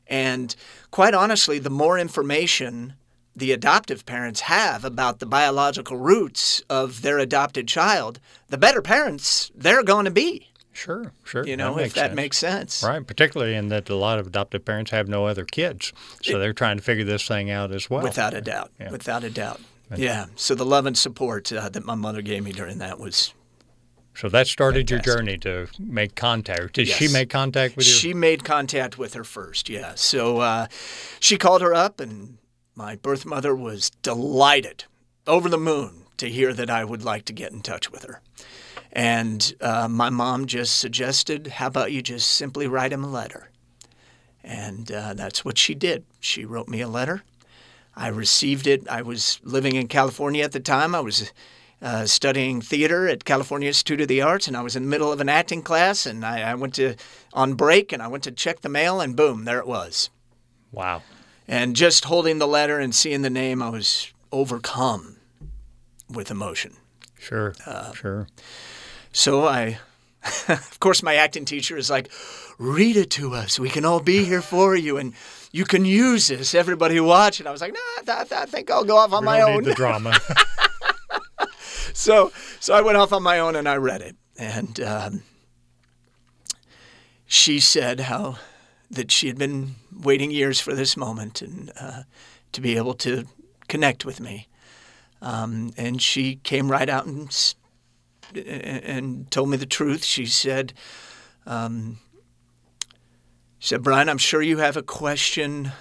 And 0.06 0.54
quite 0.90 1.14
honestly, 1.14 1.58
the 1.58 1.70
more 1.70 1.98
information 1.98 2.94
the 3.34 3.52
adoptive 3.52 4.06
parents 4.06 4.40
have 4.42 4.84
about 4.84 5.18
the 5.18 5.26
biological 5.26 5.98
roots 5.98 6.62
of 6.70 7.02
their 7.02 7.18
adopted 7.18 7.68
child, 7.68 8.18
the 8.48 8.56
better 8.56 8.80
parents 8.80 9.50
they're 9.54 9.82
going 9.82 10.06
to 10.06 10.10
be. 10.10 10.50
Sure, 10.76 11.12
sure. 11.25 11.47
You 11.47 11.56
know, 11.56 11.78
if 11.78 11.95
that 11.95 12.09
sense. 12.09 12.14
makes 12.14 12.38
sense. 12.38 12.83
Right, 12.83 13.04
particularly 13.04 13.54
in 13.54 13.68
that 13.68 13.88
a 13.88 13.97
lot 13.97 14.18
of 14.18 14.26
adoptive 14.26 14.64
parents 14.64 14.90
have 14.90 15.09
no 15.09 15.25
other 15.25 15.47
kids, 15.47 15.95
so 16.23 16.38
they're 16.38 16.52
trying 16.52 16.76
to 16.76 16.83
figure 16.83 17.04
this 17.04 17.26
thing 17.26 17.50
out 17.50 17.73
as 17.73 17.88
well. 17.88 18.02
Without 18.02 18.35
a 18.35 18.42
doubt. 18.42 18.73
Yeah. 18.78 18.90
Without 18.90 19.25
a 19.25 19.30
doubt. 19.30 19.61
Yeah. 19.97 20.26
So 20.35 20.54
the 20.54 20.66
love 20.66 20.85
and 20.85 20.97
support 20.97 21.50
uh, 21.50 21.71
that 21.71 21.85
my 21.87 21.95
mother 21.95 22.21
gave 22.21 22.45
me 22.45 22.52
during 22.52 22.76
that 22.78 23.00
was. 23.00 23.33
So 24.14 24.28
that 24.28 24.49
started 24.49 24.88
Fantastic. 24.88 25.06
your 25.06 25.16
journey 25.16 25.38
to 25.38 25.68
make 25.78 26.14
contact. 26.14 26.75
Did 26.75 26.88
she 26.88 27.09
make 27.09 27.30
contact 27.30 27.76
with 27.76 27.87
you? 27.87 27.92
She 27.92 28.12
made 28.12 28.45
contact 28.45 28.99
with 28.99 29.14
her 29.14 29.25
first, 29.25 29.71
yeah. 29.71 29.92
So 29.95 30.40
uh, 30.40 30.66
she 31.21 31.38
called 31.38 31.62
her 31.62 31.75
up, 31.75 32.00
and 32.00 32.37
my 32.75 32.97
birth 32.97 33.25
mother 33.25 33.54
was 33.54 33.90
delighted, 34.02 34.85
over 35.26 35.49
the 35.49 35.59
moon, 35.59 36.02
to 36.18 36.28
hear 36.28 36.52
that 36.52 36.68
I 36.68 36.85
would 36.85 37.02
like 37.02 37.25
to 37.26 37.33
get 37.33 37.52
in 37.52 37.62
touch 37.62 37.90
with 37.90 38.04
her. 38.04 38.21
And 38.96 39.54
uh, 39.60 39.88
my 39.88 40.08
mom 40.08 40.46
just 40.46 40.78
suggested, 40.78 41.48
how 41.48 41.66
about 41.66 41.92
you 41.92 42.00
just 42.00 42.30
simply 42.30 42.66
write 42.66 42.94
him 42.94 43.04
a 43.04 43.10
letter? 43.10 43.50
And 44.42 44.90
uh, 44.90 45.12
that's 45.12 45.44
what 45.44 45.58
she 45.58 45.74
did. 45.74 46.06
She 46.18 46.46
wrote 46.46 46.66
me 46.66 46.80
a 46.80 46.88
letter. 46.88 47.22
I 47.94 48.08
received 48.08 48.66
it. 48.66 48.88
I 48.88 49.02
was 49.02 49.38
living 49.42 49.76
in 49.76 49.88
California 49.88 50.42
at 50.44 50.52
the 50.52 50.60
time. 50.60 50.94
I 50.94 51.00
was 51.00 51.30
uh, 51.82 52.06
studying 52.06 52.62
theater 52.62 53.06
at 53.06 53.26
California 53.26 53.68
Institute 53.68 54.00
of 54.00 54.08
the 54.08 54.22
Arts, 54.22 54.48
and 54.48 54.56
I 54.56 54.62
was 54.62 54.76
in 54.76 54.84
the 54.84 54.88
middle 54.88 55.12
of 55.12 55.20
an 55.20 55.28
acting 55.28 55.60
class. 55.60 56.06
And 56.06 56.24
I, 56.24 56.52
I 56.52 56.54
went 56.54 56.72
to 56.76 56.94
on 57.34 57.52
break, 57.52 57.92
and 57.92 58.02
I 58.02 58.08
went 58.08 58.24
to 58.24 58.30
check 58.32 58.62
the 58.62 58.70
mail, 58.70 59.02
and 59.02 59.14
boom, 59.14 59.44
there 59.44 59.58
it 59.58 59.66
was. 59.66 60.08
wow. 60.72 61.02
And 61.48 61.76
just 61.76 62.06
holding 62.06 62.38
the 62.38 62.48
letter 62.48 62.80
and 62.80 62.94
seeing 62.94 63.20
the 63.22 63.30
name, 63.30 63.62
I 63.62 63.68
was 63.68 64.10
overcome 64.32 65.18
with 66.08 66.30
emotion. 66.30 66.72
Sure, 67.18 67.54
Uh, 67.66 67.92
sure. 67.92 68.26
So 69.16 69.46
I, 69.46 69.78
of 70.49 70.78
course, 70.78 71.02
my 71.02 71.14
acting 71.14 71.46
teacher 71.46 71.78
is 71.78 71.88
like, 71.88 72.12
read 72.58 72.99
it 72.99 73.08
to 73.12 73.32
us. 73.32 73.58
We 73.58 73.70
can 73.70 73.87
all 73.87 73.99
be 74.00 74.25
here 74.25 74.42
for 74.42 74.76
you, 74.76 74.99
and 74.99 75.14
you 75.52 75.64
can 75.64 75.87
use 75.87 76.28
this. 76.28 76.54
Everybody 76.54 77.00
watch. 77.00 77.40
And 77.40 77.49
I 77.49 77.50
was 77.50 77.62
like, 77.62 77.73
nah, 77.73 78.12
I, 78.12 78.26
I 78.30 78.44
think 78.44 78.70
I'll 78.70 78.85
go 78.85 78.99
off 78.99 79.14
on 79.14 79.23
We 79.23 79.25
my 79.26 79.38
don't 79.38 79.50
own. 79.50 79.56
need 79.62 79.70
the 79.70 79.75
drama. 79.75 80.18
so 81.94 82.30
so 82.61 82.75
I 82.75 82.82
went 82.82 82.99
off 82.99 83.11
on 83.14 83.23
my 83.23 83.38
own 83.38 83.56
and 83.56 83.66
I 83.66 83.76
read 83.76 84.02
it, 84.02 84.16
and 84.38 84.78
um, 84.80 85.23
she 87.25 87.58
said 87.58 88.00
how 88.00 88.37
that 88.90 89.11
she 89.11 89.28
had 89.28 89.38
been 89.38 89.76
waiting 89.99 90.30
years 90.30 90.61
for 90.61 90.75
this 90.75 90.94
moment 90.94 91.40
and 91.40 91.73
uh, 91.80 92.02
to 92.52 92.61
be 92.61 92.76
able 92.76 92.92
to 92.94 93.25
connect 93.66 94.04
with 94.04 94.20
me, 94.20 94.46
um, 95.23 95.73
and 95.78 96.02
she 96.02 96.37
came 96.37 96.70
right 96.70 96.90
out 96.90 97.06
and 97.06 97.32
and 98.35 99.30
told 99.30 99.50
me 99.50 99.56
the 99.56 99.66
truth. 99.66 100.04
She 100.04 100.26
said. 100.26 100.73
Um, 101.47 101.99
she 103.59 103.68
said, 103.68 103.83
Brian, 103.83 104.09
I'm 104.09 104.18
sure 104.18 104.42
you 104.42 104.59
have 104.59 104.76
a 104.76 104.83
question 104.83 105.73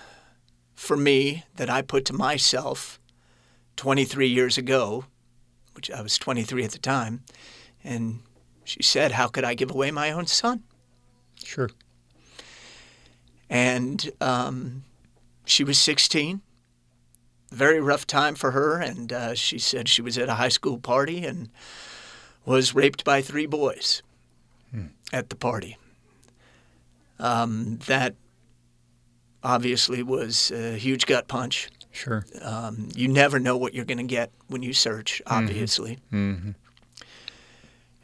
for 0.76 0.96
me 0.96 1.44
that 1.58 1.70
I 1.70 1.82
put 1.82 2.06
to 2.06 2.14
myself 2.14 3.00
23 3.76 4.28
years 4.28 4.58
ago 4.58 5.06
which 5.76 5.92
I 5.92 6.02
was 6.02 6.18
23 6.18 6.64
at 6.64 6.72
the 6.72 6.80
time, 6.80 7.24
and 7.84 8.22
she 8.64 8.82
said, 8.82 9.12
"How 9.12 9.28
could 9.28 9.44
I 9.44 9.54
give 9.54 9.70
away 9.70 9.92
my 9.92 10.12
own 10.12 10.26
son?" 10.26 10.64
sure. 11.44 11.70
And 13.50 14.10
um, 14.20 14.84
she 15.46 15.64
was 15.64 15.78
16. 15.78 16.42
Very 17.52 17.80
rough 17.80 18.08
time 18.08 18.34
for 18.34 18.52
her, 18.52 18.80
and 18.80 19.14
uh, 19.14 19.36
she 19.36 19.60
said 19.60 19.88
she 19.88 20.02
was 20.02 20.18
at 20.18 20.30
a 20.30 20.36
high 20.36 20.50
school 20.50 20.80
party 20.80 21.26
and 21.26 21.50
was 22.46 22.76
raped 22.76 23.04
by 23.04 23.22
three 23.22 23.46
boys 23.46 24.02
at 25.14 25.30
the 25.30 25.36
party. 25.36 25.78
Um, 27.20 27.78
that 27.88 28.16
obviously 29.44 30.04
was 30.04 30.52
a 30.52 30.78
huge 30.78 31.06
gut 31.06 31.28
punch. 31.28 31.70
Sure. 31.92 32.26
Um, 32.42 32.90
you 32.94 33.08
never 33.08 33.40
know 33.40 33.56
what 33.56 33.74
you're 33.74 33.86
going 33.86 34.00
to 34.00 34.04
get 34.04 34.32
when 34.48 34.62
you 34.64 34.74
search, 34.74 35.22
obviously. 35.28 36.00
hmm 36.10 36.52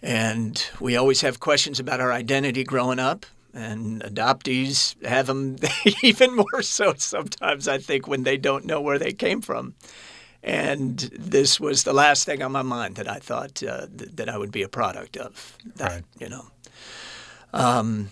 And 0.01 0.65
we 0.79 0.95
always 0.95 1.21
have 1.21 1.39
questions 1.39 1.79
about 1.79 1.99
our 1.99 2.11
identity 2.11 2.63
growing 2.63 2.99
up, 2.99 3.25
and 3.53 4.01
adoptees 4.01 4.95
have 5.05 5.27
them 5.27 5.57
even 6.03 6.35
more 6.35 6.61
so 6.61 6.93
sometimes, 6.97 7.67
I 7.67 7.77
think, 7.79 8.07
when 8.07 8.23
they 8.23 8.37
don't 8.37 8.65
know 8.65 8.79
where 8.79 8.97
they 8.97 9.11
came 9.11 9.41
from. 9.41 9.75
And 10.43 10.97
this 10.99 11.59
was 11.59 11.83
the 11.83 11.93
last 11.93 12.25
thing 12.25 12.41
on 12.41 12.51
my 12.51 12.63
mind 12.63 12.95
that 12.95 13.07
I 13.07 13.19
thought 13.19 13.61
uh, 13.61 13.85
th- 13.95 14.11
that 14.15 14.27
I 14.29 14.37
would 14.37 14.51
be 14.51 14.63
a 14.63 14.67
product 14.69 15.15
of. 15.17 15.55
That, 15.75 15.91
Right. 15.91 16.03
you 16.19 16.29
know. 16.29 16.45
Um, 17.53 18.09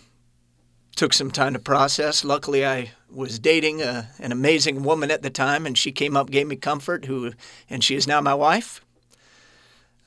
took 0.96 1.14
some 1.14 1.32
time 1.32 1.54
to 1.54 1.60
process. 1.60 2.24
Luckily, 2.24 2.66
I 2.66 2.92
was 3.10 3.40
dating 3.40 3.82
a, 3.82 4.10
an 4.20 4.32
amazing 4.32 4.84
woman 4.84 5.10
at 5.12 5.22
the 5.24 5.30
time, 5.30 5.66
and 5.66 5.78
she 5.78 5.92
came 5.92 6.16
up, 6.18 6.30
gave 6.30 6.46
me 6.48 6.56
comfort. 6.56 7.06
Who, 7.06 7.32
and 7.70 7.84
she 7.84 7.96
is 7.96 8.06
now 8.06 8.22
my 8.22 8.34
wife. 8.36 8.82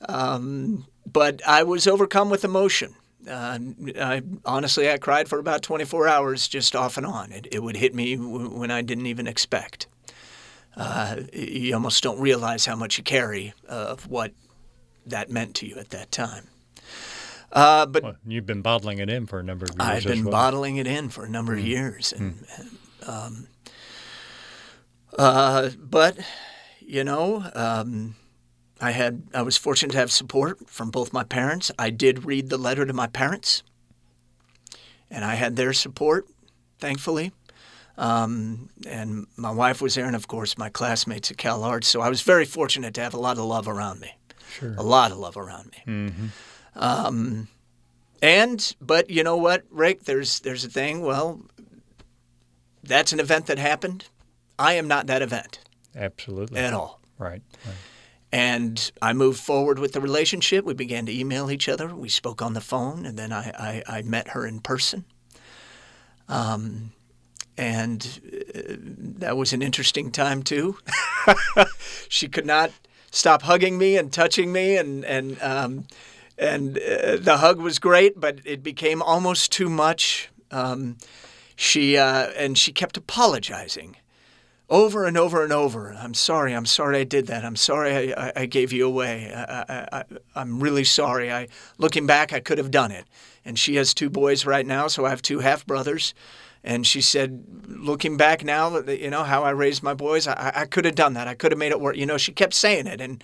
Um, 0.08 0.86
but 1.10 1.40
I 1.46 1.62
was 1.62 1.86
overcome 1.86 2.30
with 2.30 2.44
emotion. 2.44 2.94
Uh, 3.28 3.58
I 4.00 4.22
honestly, 4.44 4.90
I 4.90 4.98
cried 4.98 5.28
for 5.28 5.38
about 5.38 5.62
24 5.62 6.08
hours, 6.08 6.48
just 6.48 6.74
off 6.74 6.96
and 6.96 7.06
on. 7.06 7.30
It, 7.32 7.46
it 7.52 7.62
would 7.62 7.76
hit 7.76 7.94
me 7.94 8.16
w- 8.16 8.48
when 8.50 8.70
I 8.70 8.82
didn't 8.82 9.06
even 9.06 9.26
expect. 9.26 9.86
Uh, 10.76 11.16
you 11.32 11.74
almost 11.74 12.02
don't 12.02 12.18
realize 12.20 12.64
how 12.66 12.76
much 12.76 12.96
you 12.98 13.04
carry 13.04 13.52
of 13.68 14.08
what 14.08 14.32
that 15.06 15.30
meant 15.30 15.54
to 15.56 15.66
you 15.66 15.76
at 15.76 15.90
that 15.90 16.10
time. 16.10 16.48
Uh, 17.52 17.84
but 17.84 18.02
Well, 18.02 18.16
you've 18.26 18.46
been 18.46 18.62
bottling 18.62 18.98
it 18.98 19.10
in 19.10 19.26
for 19.26 19.38
a 19.38 19.42
number 19.42 19.66
of 19.66 19.70
years. 19.72 19.80
I've 19.80 20.04
been 20.04 20.24
well. 20.24 20.32
bottling 20.32 20.76
it 20.78 20.86
in 20.86 21.10
for 21.10 21.24
a 21.24 21.28
number 21.28 21.52
of 21.52 21.60
years, 21.60 22.12
and, 22.12 22.46
and, 22.56 22.70
um, 23.06 23.46
uh, 25.18 25.70
but 25.78 26.18
you 26.80 27.04
know, 27.04 27.44
um, 27.54 28.14
I 28.80 28.92
had 28.92 29.24
I 29.34 29.42
was 29.42 29.58
fortunate 29.58 29.92
to 29.92 29.98
have 29.98 30.10
support 30.10 30.68
from 30.70 30.90
both 30.90 31.12
my 31.12 31.24
parents. 31.24 31.70
I 31.78 31.90
did 31.90 32.24
read 32.24 32.48
the 32.48 32.56
letter 32.56 32.86
to 32.86 32.92
my 32.94 33.06
parents, 33.06 33.62
and 35.10 35.22
I 35.22 35.34
had 35.34 35.56
their 35.56 35.74
support, 35.74 36.26
thankfully. 36.78 37.32
Um, 37.98 38.70
and 38.86 39.26
my 39.36 39.50
wife 39.50 39.82
was 39.82 39.94
there, 39.94 40.06
and 40.06 40.16
of 40.16 40.28
course, 40.28 40.56
my 40.56 40.70
classmates 40.70 41.30
at 41.30 41.36
Cal 41.36 41.62
Arts. 41.62 41.88
So 41.88 42.00
I 42.00 42.08
was 42.08 42.22
very 42.22 42.44
fortunate 42.44 42.94
to 42.94 43.02
have 43.02 43.14
a 43.14 43.18
lot 43.18 43.38
of 43.38 43.44
love 43.44 43.68
around 43.68 44.00
me. 44.00 44.16
Sure. 44.50 44.74
A 44.76 44.82
lot 44.82 45.12
of 45.12 45.18
love 45.18 45.36
around 45.36 45.70
me. 45.72 45.92
Mm-hmm. 45.92 46.26
Um, 46.74 47.48
and 48.22 48.74
but 48.80 49.10
you 49.10 49.22
know 49.22 49.36
what, 49.36 49.64
Rick? 49.70 50.04
There's 50.04 50.40
there's 50.40 50.64
a 50.64 50.68
thing. 50.68 51.02
Well, 51.02 51.42
that's 52.82 53.12
an 53.12 53.20
event 53.20 53.46
that 53.46 53.58
happened. 53.58 54.06
I 54.58 54.74
am 54.74 54.88
not 54.88 55.06
that 55.06 55.22
event 55.22 55.60
Absolutely. 55.96 56.60
at 56.60 56.72
all. 56.72 57.00
Right. 57.18 57.42
right. 57.66 57.74
And 58.32 58.92
I 59.02 59.12
moved 59.12 59.40
forward 59.40 59.78
with 59.78 59.92
the 59.92 60.00
relationship. 60.00 60.64
We 60.64 60.72
began 60.72 61.04
to 61.06 61.12
email 61.12 61.50
each 61.50 61.68
other. 61.68 61.94
We 61.94 62.08
spoke 62.08 62.40
on 62.40 62.54
the 62.54 62.60
phone, 62.60 63.04
and 63.04 63.18
then 63.18 63.30
I, 63.30 63.82
I, 63.88 63.98
I 63.98 64.02
met 64.02 64.28
her 64.28 64.46
in 64.46 64.60
person. 64.60 65.04
Um, 66.28 66.92
and 67.56 68.20
uh, 68.54 68.74
that 69.18 69.36
was 69.36 69.52
an 69.52 69.62
interesting 69.62 70.10
time 70.10 70.42
too. 70.42 70.78
she 72.08 72.28
could 72.28 72.46
not 72.46 72.70
stop 73.10 73.42
hugging 73.42 73.78
me 73.78 73.96
and 73.96 74.12
touching 74.12 74.52
me, 74.52 74.76
and 74.76 75.04
and 75.04 75.40
um, 75.42 75.86
and 76.38 76.78
uh, 76.78 77.16
the 77.16 77.38
hug 77.38 77.60
was 77.60 77.78
great, 77.78 78.18
but 78.18 78.40
it 78.44 78.62
became 78.62 79.02
almost 79.02 79.52
too 79.52 79.68
much. 79.68 80.30
Um, 80.50 80.96
she 81.56 81.96
uh, 81.96 82.28
and 82.36 82.56
she 82.56 82.72
kept 82.72 82.96
apologizing 82.96 83.96
over 84.72 85.04
and 85.04 85.18
over 85.18 85.44
and 85.44 85.52
over. 85.52 85.94
I'm 85.98 86.14
sorry. 86.14 86.54
I'm 86.54 86.64
sorry 86.64 87.00
I 87.00 87.04
did 87.04 87.26
that. 87.26 87.44
I'm 87.44 87.56
sorry 87.56 88.14
I, 88.14 88.28
I, 88.28 88.32
I 88.36 88.46
gave 88.46 88.72
you 88.72 88.86
away. 88.86 89.30
I, 89.34 90.04
I, 90.34 90.40
am 90.40 90.60
really 90.60 90.84
sorry. 90.84 91.30
I 91.30 91.48
looking 91.76 92.06
back, 92.06 92.32
I 92.32 92.40
could 92.40 92.56
have 92.56 92.70
done 92.70 92.90
it. 92.90 93.04
And 93.44 93.58
she 93.58 93.74
has 93.74 93.92
two 93.92 94.08
boys 94.08 94.46
right 94.46 94.64
now, 94.64 94.88
so 94.88 95.04
I 95.04 95.10
have 95.10 95.20
two 95.20 95.40
half 95.40 95.66
brothers. 95.66 96.14
And 96.64 96.86
she 96.86 97.00
said, 97.00 97.44
looking 97.66 98.16
back 98.16 98.44
now, 98.44 98.78
you 98.78 99.10
know 99.10 99.24
how 99.24 99.42
I 99.42 99.50
raised 99.50 99.82
my 99.82 99.94
boys, 99.94 100.28
I, 100.28 100.52
I 100.54 100.64
could 100.66 100.84
have 100.84 100.94
done 100.94 101.14
that. 101.14 101.26
I 101.26 101.34
could 101.34 101.52
have 101.52 101.58
made 101.58 101.72
it 101.72 101.80
work. 101.80 101.96
You 101.96 102.06
know, 102.06 102.18
she 102.18 102.32
kept 102.32 102.54
saying 102.54 102.86
it, 102.86 103.00
and 103.00 103.22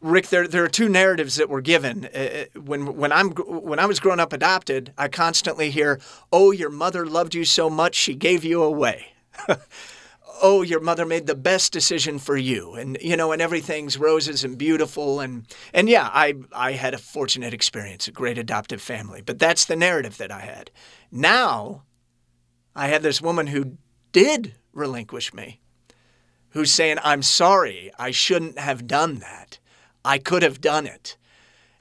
Rick, 0.00 0.28
there 0.28 0.48
there 0.48 0.64
are 0.64 0.68
two 0.68 0.88
narratives 0.88 1.36
that 1.36 1.50
were 1.50 1.60
given. 1.60 2.06
Uh, 2.06 2.44
when 2.58 2.96
when 2.96 3.12
I'm 3.12 3.30
when 3.30 3.78
I 3.78 3.86
was 3.86 4.00
growing 4.00 4.20
up 4.20 4.32
adopted, 4.32 4.92
I 4.96 5.08
constantly 5.08 5.70
hear, 5.70 6.00
"Oh, 6.32 6.52
your 6.52 6.70
mother 6.70 7.06
loved 7.06 7.34
you 7.34 7.44
so 7.44 7.68
much 7.68 7.94
she 7.94 8.14
gave 8.14 8.42
you 8.42 8.62
away." 8.62 9.12
oh, 10.42 10.62
your 10.62 10.80
mother 10.80 11.04
made 11.04 11.26
the 11.26 11.34
best 11.34 11.72
decision 11.72 12.18
for 12.18 12.36
you, 12.36 12.74
and 12.74 12.96
you 13.02 13.14
know, 13.14 13.32
and 13.32 13.42
everything's 13.42 13.98
roses 13.98 14.42
and 14.42 14.56
beautiful, 14.56 15.20
and 15.20 15.46
and 15.74 15.88
yeah, 15.88 16.08
I 16.12 16.34
I 16.52 16.72
had 16.72 16.94
a 16.94 16.98
fortunate 16.98 17.52
experience, 17.52 18.08
a 18.08 18.12
great 18.12 18.38
adoptive 18.38 18.80
family, 18.80 19.20
but 19.20 19.38
that's 19.38 19.66
the 19.66 19.76
narrative 19.76 20.16
that 20.16 20.30
I 20.32 20.40
had. 20.40 20.70
Now, 21.12 21.82
I 22.74 22.88
had 22.88 23.02
this 23.02 23.20
woman 23.20 23.48
who 23.48 23.76
did 24.12 24.54
relinquish 24.72 25.34
me, 25.34 25.60
who's 26.50 26.72
saying, 26.72 26.98
"I'm 27.02 27.22
sorry, 27.22 27.90
I 27.98 28.10
shouldn't 28.10 28.58
have 28.58 28.86
done 28.86 29.16
that." 29.16 29.58
I 30.04 30.18
could 30.18 30.42
have 30.42 30.60
done 30.60 30.86
it. 30.86 31.16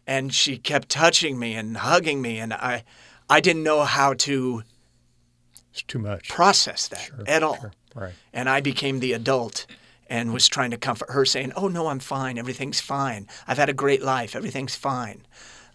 And 0.06 0.34
she 0.34 0.58
kept 0.58 0.90
touching 0.90 1.38
me 1.38 1.54
and 1.56 1.78
hugging 1.78 2.22
me, 2.22 2.40
and 2.40 2.54
I, 2.54 2.84
I 3.30 3.40
didn't 3.40 3.64
know 3.64 3.84
how 3.84 4.14
to. 4.16 4.64
It's 5.72 5.84
too 5.84 6.00
much. 6.00 6.30
Process 6.30 6.88
that 6.88 7.02
sure, 7.02 7.24
at 7.28 7.44
all. 7.44 7.60
Sure. 7.60 7.72
Right. 7.96 8.14
And 8.34 8.50
I 8.50 8.62
became 8.62 9.00
the 9.00 9.14
adult 9.14 9.66
and 10.08 10.34
was 10.34 10.48
trying 10.48 10.72
to 10.72 10.78
comfort 10.78 11.12
her, 11.12 11.26
saying, 11.26 11.54
"Oh 11.56 11.68
no, 11.68 11.88
I'm 11.88 12.00
fine. 12.00 12.38
Everything's 12.38 12.80
fine. 12.80 13.28
I've 13.48 13.58
had 13.58 13.70
a 13.70 13.74
great 13.74 14.02
life. 14.02 14.36
Everything's 14.36 14.76
fine." 14.76 15.26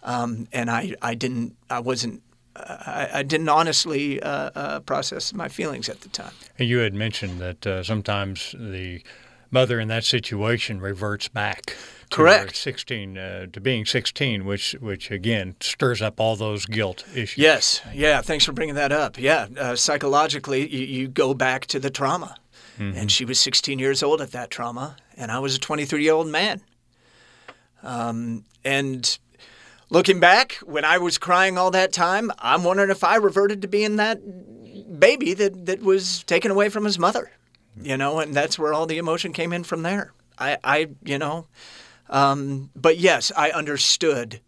Um, 0.03 0.47
and 0.51 0.69
I, 0.69 0.93
I 1.01 1.15
didn't, 1.15 1.55
I 1.67 1.79
wasn't 1.79 2.21
I, 2.55 3.09
I, 3.15 3.23
didn't 3.23 3.49
honestly 3.49 4.21
uh, 4.21 4.49
uh, 4.55 4.79
process 4.81 5.33
my 5.33 5.49
feelings 5.49 5.89
at 5.89 6.01
the 6.01 6.09
time. 6.09 6.31
You 6.57 6.79
had 6.79 6.93
mentioned 6.93 7.39
that 7.39 7.67
uh, 7.67 7.83
sometimes 7.83 8.55
the 8.57 9.01
mother 9.51 9.79
in 9.79 9.87
that 9.89 10.03
situation 10.03 10.79
reverts 10.79 11.27
back. 11.27 11.75
Correct. 12.11 12.55
16 12.55 13.17
uh, 13.17 13.45
to 13.51 13.59
being 13.59 13.85
16, 13.85 14.45
which 14.45 14.73
which 14.79 15.11
again 15.11 15.55
stirs 15.59 16.01
up 16.01 16.19
all 16.19 16.35
those 16.35 16.65
guilt 16.65 17.03
issues. 17.13 17.37
Yes. 17.37 17.81
Yeah. 17.93 18.21
Thanks 18.21 18.45
for 18.45 18.53
bringing 18.53 18.75
that 18.75 18.91
up. 18.91 19.17
Yeah. 19.17 19.47
Uh, 19.57 19.75
psychologically, 19.75 20.67
you, 20.67 20.85
you, 20.85 21.07
go 21.07 21.33
back 21.33 21.65
to 21.67 21.79
the 21.79 21.89
trauma, 21.89 22.37
mm-hmm. 22.77 22.97
and 22.97 23.11
she 23.11 23.25
was 23.25 23.39
16 23.39 23.79
years 23.79 24.03
old 24.03 24.21
at 24.21 24.31
that 24.31 24.49
trauma, 24.49 24.97
and 25.17 25.31
I 25.31 25.39
was 25.39 25.55
a 25.55 25.59
23 25.59 26.03
year 26.03 26.13
old 26.13 26.27
man. 26.27 26.61
Um, 27.83 28.45
and 28.63 29.17
looking 29.89 30.19
back, 30.19 30.53
when 30.63 30.85
I 30.85 30.97
was 30.97 31.17
crying 31.17 31.57
all 31.57 31.71
that 31.71 31.93
time, 31.93 32.31
I'm 32.39 32.63
wondering 32.63 32.89
if 32.89 33.03
I 33.03 33.15
reverted 33.15 33.61
to 33.61 33.67
being 33.67 33.97
that 33.97 34.19
baby 34.99 35.33
that 35.33 35.65
that 35.65 35.81
was 35.81 36.23
taken 36.23 36.51
away 36.51 36.69
from 36.69 36.85
his 36.85 36.99
mother. 36.99 37.31
You 37.81 37.97
know, 37.97 38.19
and 38.19 38.33
that's 38.33 38.57
where 38.57 38.73
all 38.73 38.85
the 38.85 38.97
emotion 38.97 39.33
came 39.33 39.51
in 39.51 39.63
from 39.63 39.83
there. 39.83 40.13
I, 40.37 40.57
I 40.63 40.87
you 41.03 41.17
know. 41.17 41.47
Um, 42.09 42.69
but 42.75 42.97
yes, 42.97 43.31
I 43.35 43.51
understood 43.51 44.39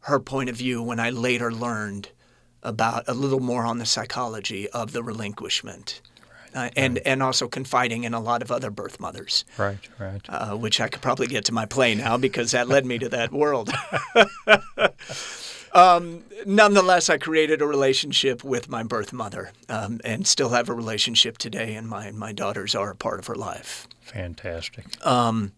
her 0.00 0.18
point 0.18 0.50
of 0.50 0.56
view 0.56 0.82
when 0.82 0.98
I 0.98 1.10
later 1.10 1.52
learned 1.52 2.08
about 2.62 3.04
a 3.06 3.14
little 3.14 3.40
more 3.40 3.64
on 3.64 3.78
the 3.78 3.86
psychology 3.86 4.68
of 4.70 4.92
the 4.92 5.02
relinquishment. 5.02 6.00
Uh, 6.54 6.68
and 6.76 6.94
right. 6.96 7.02
and 7.06 7.22
also 7.22 7.48
confiding 7.48 8.04
in 8.04 8.12
a 8.12 8.20
lot 8.20 8.42
of 8.42 8.52
other 8.52 8.70
birth 8.70 9.00
mothers. 9.00 9.44
Right, 9.56 9.78
right. 9.98 10.20
Uh, 10.28 10.54
which 10.56 10.80
I 10.80 10.88
could 10.88 11.00
probably 11.00 11.26
get 11.26 11.46
to 11.46 11.52
my 11.52 11.66
play 11.66 11.94
now 11.94 12.18
because 12.18 12.50
that 12.50 12.68
led 12.68 12.84
me 12.84 12.98
to 12.98 13.08
that 13.08 13.32
world. 13.32 13.70
um, 15.72 16.24
nonetheless, 16.44 17.08
I 17.08 17.16
created 17.16 17.62
a 17.62 17.66
relationship 17.66 18.44
with 18.44 18.68
my 18.68 18.82
birth 18.82 19.12
mother, 19.12 19.52
um, 19.68 20.00
and 20.04 20.26
still 20.26 20.50
have 20.50 20.68
a 20.68 20.74
relationship 20.74 21.38
today. 21.38 21.74
And 21.74 21.88
my 21.88 22.10
my 22.10 22.32
daughters 22.32 22.74
are 22.74 22.90
a 22.90 22.96
part 22.96 23.18
of 23.18 23.26
her 23.28 23.36
life. 23.36 23.88
Fantastic. 24.02 24.84
Um, 25.06 25.52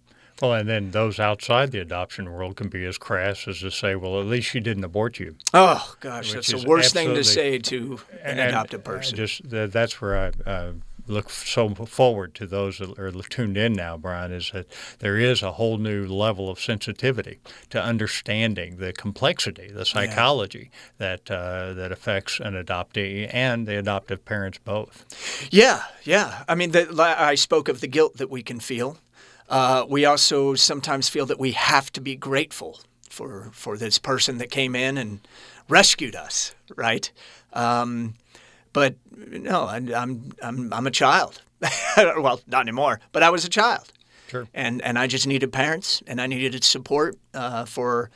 well, 0.45 0.61
and 0.61 0.69
then 0.69 0.91
those 0.91 1.19
outside 1.19 1.73
the 1.73 1.81
adoption 1.81 2.31
world 2.33 2.57
can 2.57 2.69
be 2.69 2.85
as 2.85 2.99
crass 2.99 3.49
as 3.49 3.61
to 3.61 3.71
say, 3.71 3.95
well, 3.95 4.21
at 4.21 4.27
least 4.27 4.49
she 4.49 4.61
didn't 4.61 4.85
abort 4.85 5.19
you. 5.19 5.37
Oh, 5.53 5.95
gosh, 6.01 6.33
that's 6.33 6.53
the 6.53 6.67
worst 6.67 6.93
thing 6.93 7.15
to 7.15 7.25
say 7.25 7.59
to 7.59 8.01
an 8.23 8.39
adopted 8.39 8.85
person. 8.85 9.17
Just 9.17 9.49
that's 9.49 10.01
where 10.01 10.19
I 10.19 10.51
uh, 10.51 10.73
look 11.07 11.31
so 11.31 11.69
forward 11.71 12.35
to 12.35 12.47
those 12.47 12.79
that 12.79 12.99
are 12.99 13.11
tuned 13.11 13.57
in 13.57 13.73
now, 13.73 13.97
Brian, 13.97 14.33
is 14.33 14.51
that 14.53 14.67
there 14.99 15.19
is 15.19 15.43
a 15.43 15.53
whole 15.53 15.79
new 15.79 16.07
level 16.07 16.51
of 16.51 16.61
sensitivity 16.61 17.39
to 17.71 17.83
understanding 17.83 18.77
the 18.77 18.93
complexity, 18.93 19.69
the 19.69 19.85
psychology 19.85 20.71
yeah. 20.71 21.17
that 21.17 21.31
uh, 21.31 21.73
that 21.75 21.93
affects 21.93 22.41
an 22.41 22.55
adoptee 22.55 23.29
and 23.33 23.67
the 23.67 23.79
adoptive 23.79 24.25
parents 24.25 24.59
both. 24.59 25.49
Yeah, 25.51 25.85
yeah. 26.03 26.45
I 26.49 26.55
mean, 26.55 26.73
the, 26.73 26.89
I 27.01 27.35
spoke 27.35 27.69
of 27.69 27.81
the 27.81 27.89
guilt 27.89 28.19
that 28.19 28.31
we 28.31 28.43
can 28.43 28.61
feel 28.61 28.99
uh, 29.49 29.85
we 29.89 30.05
also 30.05 30.55
sometimes 30.55 31.09
feel 31.09 31.27
that 31.27 31.39
we 31.39 31.53
have 31.53 31.93
to 31.93 32.01
be 32.01 32.17
grateful 32.17 32.81
for 33.11 33.51
for 33.53 33.77
this 33.77 33.99
person 33.99 34.39
that 34.39 34.51
came 34.51 34.75
in 34.75 34.99
and 34.99 35.21
rescued 35.69 36.17
us, 36.17 36.55
right? 36.77 37.11
Um, 37.53 38.15
but 38.73 38.97
no, 39.17 39.65
I, 39.65 39.77
I'm 39.77 40.33
I'm 40.43 40.73
I'm 40.73 40.87
a 40.87 40.91
child. 40.91 41.43
well, 41.97 42.41
not 42.47 42.61
anymore, 42.61 43.01
but 43.13 43.23
I 43.23 43.31
was 43.31 43.45
a 43.45 43.49
child. 43.49 43.93
Sure. 44.29 44.49
And 44.53 44.83
and 44.83 44.99
I 44.99 45.07
just 45.07 45.27
needed 45.27 45.53
parents, 45.53 46.03
and 46.07 46.21
I 46.21 46.27
needed 46.27 46.65
support 46.65 47.17
uh, 47.33 47.65
for 47.65 48.11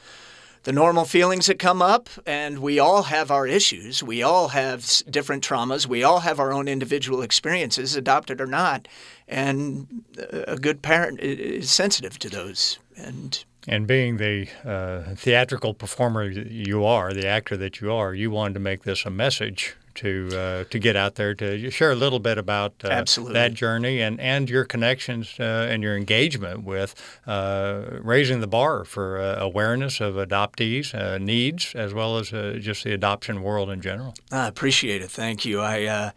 the 0.69 0.75
normal 0.75 1.07
feelings 1.07 1.47
that 1.47 1.59
come 1.59 1.81
up, 1.81 2.11
and 2.27 2.59
we 2.59 2.79
all 2.79 3.05
have 3.05 3.31
our 3.31 3.47
issues. 3.47 4.03
We 4.03 4.23
all 4.23 4.49
have 4.49 4.87
different 5.09 5.43
traumas. 5.43 5.87
We 5.87 6.03
all 6.03 6.21
have 6.21 6.39
our 6.39 6.53
own 6.53 6.69
individual 6.69 7.23
experiences, 7.23 7.97
adopted 7.97 8.39
or 8.39 8.47
not. 8.47 8.87
And 9.27 10.05
a 10.31 10.57
good 10.57 10.83
parent 10.83 11.21
is 11.21 11.71
sensitive 11.71 12.19
to 12.19 12.29
those. 12.29 12.79
And 12.99 13.43
and 13.67 13.87
being 13.87 14.19
the 14.19 14.49
uh, 14.63 15.15
theatrical 15.15 15.73
performer 15.73 16.25
you 16.25 16.85
are, 16.85 17.15
the 17.15 17.27
actor 17.27 17.57
that 17.57 17.81
you 17.81 17.91
are, 17.91 18.13
you 18.13 18.31
wanted 18.31 18.53
to 18.53 18.61
make 18.61 18.83
this 18.83 19.07
a 19.07 19.11
message 19.11 19.75
to 19.99 20.29
uh, 20.33 20.65
to 20.71 20.79
get 20.79 20.97
out 20.97 21.17
there 21.17 21.35
to 21.35 21.71
share 21.71 21.91
a 21.91 21.97
little 21.97 22.21
bit 22.21 22.39
about 22.39 22.73
uh, 22.85 23.05
that 23.33 23.55
journey 23.55 24.01
and, 24.01 24.21
and 24.21 24.49
your 24.49 24.65
connections 24.65 25.35
uh, 25.41 25.69
and 25.71 25.83
your 25.83 25.97
engagement 25.97 26.65
with 26.65 26.95
uh, 27.27 27.83
raising 28.01 28.41
the 28.41 28.47
bar 28.47 28.85
for 28.85 29.21
uh, 29.21 29.37
awareness 29.41 30.01
of 30.01 30.15
adoptees' 30.15 30.95
uh, 30.95 31.19
needs 31.19 31.75
as 31.75 31.93
well 31.93 32.17
as 32.17 32.31
just 32.63 32.85
the 32.85 32.93
adoption 32.93 33.43
world 33.43 33.71
in 33.71 33.81
general. 33.81 34.15
I 34.31 34.47
appreciate 34.47 35.03
it. 35.03 35.11
Thank 35.11 35.45
you. 35.45 35.61
I 35.61 36.13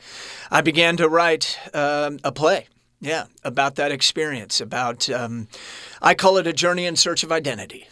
I 0.51 0.61
began 0.61 0.97
to 0.97 1.09
write 1.09 1.57
um, 1.73 2.19
a 2.23 2.31
play. 2.31 2.67
Yeah, 2.99 3.25
about 3.43 3.75
that 3.75 3.91
experience. 3.91 4.61
About 4.61 5.09
um, 5.09 5.47
I 6.03 6.13
call 6.13 6.37
it 6.37 6.45
a 6.45 6.53
journey 6.53 6.85
in 6.85 6.95
search 6.95 7.23
of 7.23 7.31
identity. 7.31 7.87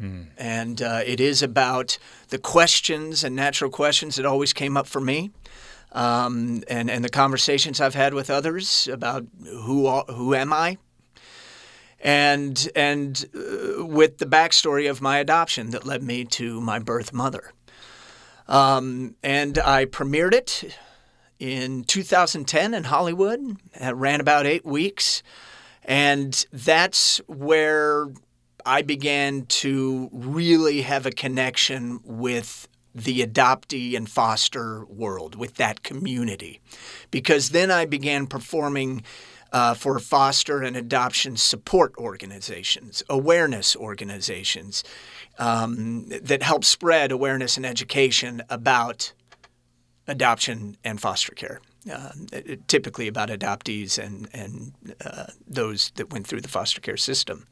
Mm. 0.00 0.26
And 0.36 0.82
uh, 0.82 1.02
it 1.06 1.20
is 1.20 1.42
about 1.42 1.98
the 2.28 2.38
questions 2.38 3.22
and 3.24 3.36
natural 3.36 3.70
questions 3.70 4.16
that 4.16 4.26
always 4.26 4.52
came 4.52 4.76
up 4.76 4.86
for 4.86 5.00
me. 5.00 5.30
Um, 5.92 6.64
and, 6.66 6.90
and 6.90 7.04
the 7.04 7.08
conversations 7.08 7.80
I've 7.80 7.94
had 7.94 8.14
with 8.14 8.28
others 8.28 8.88
about 8.88 9.26
who, 9.44 9.88
who 9.88 10.34
am 10.34 10.52
I? 10.52 10.78
And, 12.00 12.68
and 12.74 13.24
uh, 13.34 13.86
with 13.86 14.18
the 14.18 14.26
backstory 14.26 14.90
of 14.90 15.00
my 15.00 15.18
adoption 15.18 15.70
that 15.70 15.86
led 15.86 16.02
me 16.02 16.24
to 16.24 16.60
my 16.60 16.80
birth 16.80 17.12
mother. 17.12 17.52
Um, 18.48 19.14
and 19.22 19.58
I 19.58 19.86
premiered 19.86 20.34
it 20.34 20.76
in 21.38 21.84
2010 21.84 22.74
in 22.74 22.84
Hollywood. 22.84 23.56
It 23.74 23.94
ran 23.94 24.20
about 24.20 24.46
eight 24.46 24.66
weeks. 24.66 25.22
And 25.84 26.44
that's 26.52 27.18
where 27.26 28.08
I 28.66 28.82
began 28.82 29.46
to 29.46 30.08
really 30.12 30.82
have 30.82 31.06
a 31.06 31.10
connection 31.10 32.00
with 32.04 32.68
the 32.94 33.26
adoptee 33.26 33.96
and 33.96 34.08
foster 34.08 34.84
world, 34.86 35.34
with 35.34 35.54
that 35.54 35.82
community. 35.82 36.60
Because 37.10 37.50
then 37.50 37.70
I 37.70 37.84
began 37.86 38.26
performing 38.26 39.02
uh, 39.52 39.74
for 39.74 39.98
foster 39.98 40.62
and 40.62 40.76
adoption 40.76 41.36
support 41.36 41.94
organizations, 41.96 43.02
awareness 43.08 43.76
organizations 43.76 44.82
um, 45.38 46.06
that 46.08 46.42
help 46.42 46.64
spread 46.64 47.12
awareness 47.12 47.56
and 47.56 47.66
education 47.66 48.42
about 48.48 49.12
adoption 50.06 50.76
and 50.84 51.00
foster 51.00 51.32
care. 51.34 51.60
Uh, 51.90 52.12
typically 52.66 53.06
about 53.08 53.28
adoptees 53.28 53.98
and 54.02 54.26
and 54.32 54.72
uh, 55.04 55.26
those 55.46 55.90
that 55.96 56.10
went 56.10 56.26
through 56.26 56.40
the 56.40 56.48
foster 56.48 56.80
care 56.80 56.96
system, 56.96 57.46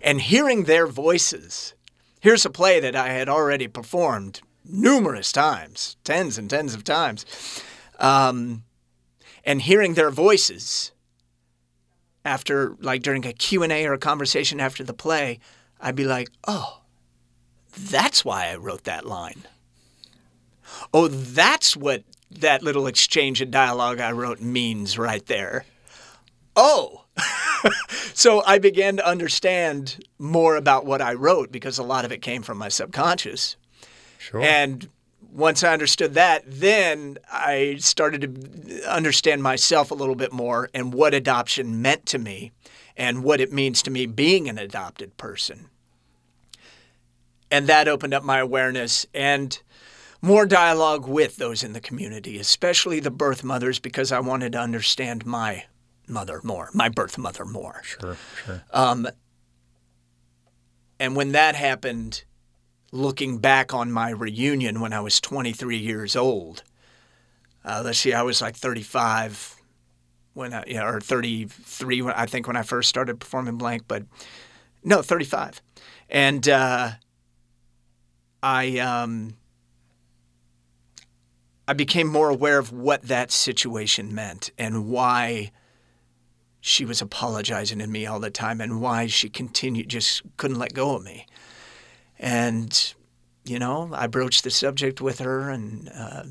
and 0.00 0.22
hearing 0.22 0.64
their 0.64 0.86
voices. 0.86 1.74
Here's 2.20 2.46
a 2.46 2.50
play 2.50 2.80
that 2.80 2.96
I 2.96 3.08
had 3.08 3.28
already 3.28 3.68
performed 3.68 4.40
numerous 4.64 5.32
times, 5.32 5.98
tens 6.02 6.38
and 6.38 6.48
tens 6.48 6.74
of 6.74 6.82
times, 6.82 7.26
um, 7.98 8.64
and 9.44 9.60
hearing 9.60 9.92
their 9.92 10.10
voices 10.10 10.92
after, 12.24 12.76
like 12.80 13.02
during 13.02 13.26
a 13.26 13.34
Q 13.34 13.62
and 13.62 13.72
A 13.72 13.84
or 13.84 13.92
a 13.92 13.98
conversation 13.98 14.60
after 14.60 14.82
the 14.82 14.94
play, 14.94 15.40
I'd 15.78 15.94
be 15.94 16.06
like, 16.06 16.30
"Oh, 16.48 16.80
that's 17.76 18.24
why 18.24 18.46
I 18.46 18.56
wrote 18.56 18.84
that 18.84 19.04
line." 19.04 19.42
Oh, 20.94 21.08
that's 21.08 21.76
what 21.76 22.02
that 22.40 22.62
little 22.62 22.86
exchange 22.86 23.40
and 23.40 23.50
dialogue 23.50 24.00
I 24.00 24.12
wrote 24.12 24.40
means 24.40 24.98
right 24.98 25.24
there. 25.26 25.64
Oh, 26.56 27.04
so 28.14 28.42
I 28.44 28.58
began 28.58 28.96
to 28.96 29.06
understand 29.06 30.04
more 30.18 30.56
about 30.56 30.86
what 30.86 31.02
I 31.02 31.14
wrote 31.14 31.50
because 31.50 31.78
a 31.78 31.82
lot 31.82 32.04
of 32.04 32.12
it 32.12 32.22
came 32.22 32.42
from 32.42 32.58
my 32.58 32.68
subconscious. 32.68 33.56
Sure. 34.18 34.40
And 34.40 34.88
once 35.32 35.64
I 35.64 35.72
understood 35.72 36.14
that, 36.14 36.44
then 36.46 37.18
I 37.30 37.76
started 37.80 38.20
to 38.22 38.84
understand 38.84 39.42
myself 39.42 39.90
a 39.90 39.94
little 39.94 40.14
bit 40.14 40.32
more 40.32 40.70
and 40.72 40.94
what 40.94 41.12
adoption 41.12 41.82
meant 41.82 42.06
to 42.06 42.18
me 42.18 42.52
and 42.96 43.24
what 43.24 43.40
it 43.40 43.52
means 43.52 43.82
to 43.82 43.90
me 43.90 44.06
being 44.06 44.48
an 44.48 44.58
adopted 44.58 45.16
person. 45.16 45.68
And 47.50 47.66
that 47.66 47.88
opened 47.88 48.14
up 48.14 48.22
my 48.22 48.38
awareness 48.38 49.06
and 49.12 49.60
more 50.24 50.46
dialogue 50.46 51.06
with 51.06 51.36
those 51.36 51.62
in 51.62 51.74
the 51.74 51.80
community, 51.80 52.38
especially 52.38 52.98
the 52.98 53.10
birth 53.10 53.44
mothers, 53.44 53.78
because 53.78 54.10
I 54.10 54.20
wanted 54.20 54.52
to 54.52 54.58
understand 54.58 55.26
my 55.26 55.64
mother 56.08 56.40
more, 56.42 56.70
my 56.72 56.88
birth 56.88 57.18
mother 57.18 57.44
more. 57.44 57.82
Sure, 57.84 58.16
sure. 58.44 58.62
Um, 58.72 59.06
and 60.98 61.14
when 61.14 61.32
that 61.32 61.56
happened, 61.56 62.24
looking 62.90 63.38
back 63.38 63.74
on 63.74 63.92
my 63.92 64.10
reunion 64.10 64.80
when 64.80 64.94
I 64.94 65.00
was 65.00 65.20
23 65.20 65.76
years 65.76 66.16
old, 66.16 66.62
uh, 67.62 67.82
let's 67.84 67.98
see, 67.98 68.14
I 68.14 68.22
was 68.22 68.40
like 68.40 68.56
35 68.56 69.56
when 70.32 70.54
I, 70.54 70.64
you 70.66 70.74
know, 70.74 70.86
or 70.86 71.00
33, 71.00 72.00
when, 72.00 72.14
I 72.14 72.24
think, 72.24 72.46
when 72.46 72.56
I 72.56 72.62
first 72.62 72.88
started 72.88 73.20
performing 73.20 73.58
blank, 73.58 73.82
but 73.86 74.04
no, 74.82 75.02
35. 75.02 75.60
And 76.08 76.48
uh, 76.48 76.92
I, 78.42 78.78
um, 78.78 79.36
I 81.66 81.72
became 81.72 82.06
more 82.06 82.28
aware 82.28 82.58
of 82.58 82.72
what 82.72 83.02
that 83.02 83.30
situation 83.30 84.14
meant 84.14 84.50
and 84.58 84.88
why 84.88 85.50
she 86.60 86.84
was 86.84 87.00
apologizing 87.00 87.78
to 87.78 87.86
me 87.86 88.06
all 88.06 88.20
the 88.20 88.30
time 88.30 88.60
and 88.60 88.80
why 88.80 89.06
she 89.06 89.28
continued 89.28 89.88
just 89.88 90.22
couldn't 90.36 90.58
let 90.58 90.74
go 90.74 90.96
of 90.96 91.04
me. 91.04 91.26
And 92.18 92.94
you 93.44 93.58
know, 93.58 93.90
I 93.92 94.06
broached 94.06 94.44
the 94.44 94.50
subject 94.50 95.00
with 95.00 95.18
her 95.18 95.50
and 95.50 95.90
uh, 95.94 96.24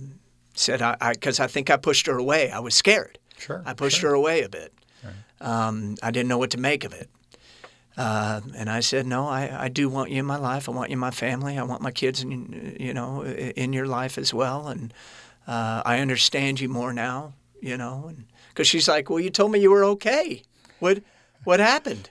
said 0.56 0.82
I 0.82 1.13
because 1.13 1.39
I, 1.39 1.46
I, 1.46 1.48
think 1.48 1.69
I 1.69 1.78
pushed 1.78 2.08
her 2.08 2.17
away. 2.17 2.52
I 2.52 2.60
was 2.60 2.76
scared. 2.76 3.19
Sure. 3.38 3.62
I 3.65 3.74
pushed 3.74 4.00
sure. 4.00 4.12
her 4.12 4.15
away 4.15 4.41
a 4.41 4.50
bit. 4.50 4.74
Right. 5.04 5.48
Um, 5.48 5.96
I 6.02 6.12
didn't 6.12 6.30
know 6.30 6.38
what 6.38 6.52
to 6.52 6.60
make 6.60 6.84
of 6.84 6.93
it. 6.93 7.10
Uh, 7.95 8.41
and 8.56 8.69
I 8.69 8.79
said, 8.79 9.06
no, 9.06 9.27
I, 9.27 9.65
I 9.65 9.67
do 9.69 9.88
want 9.88 10.10
you 10.10 10.19
in 10.19 10.25
my 10.25 10.38
life. 10.38 10.67
I 10.67 10.71
want 10.71 10.89
you 10.89 10.93
in 10.93 10.99
my 10.99 11.12
family. 11.12 11.58
I 11.58 11.63
want 11.63 11.82
my 11.82 11.91
kids, 11.91 12.23
in, 12.23 12.75
you 12.79 12.93
know, 12.93 13.23
in 13.23 13.73
your 13.73 13.86
life 13.86 14.17
as 14.17 14.34
well. 14.34 14.67
And 14.67 14.93
uh, 15.47 15.84
I 15.86 15.99
understand 15.99 16.60
you 16.60 16.69
more 16.69 16.93
now, 16.93 17.34
you 17.62 17.77
know, 17.77 18.06
and 18.08 18.25
because 18.49 18.67
she's 18.67 18.88
like, 18.88 19.10
well, 19.10 19.19
you 19.19 19.29
told 19.29 19.51
me 19.51 19.60
you 19.60 19.71
were 19.71 19.84
okay. 19.86 20.41
What, 20.79 21.03
what 21.43 21.60
happened? 21.60 22.10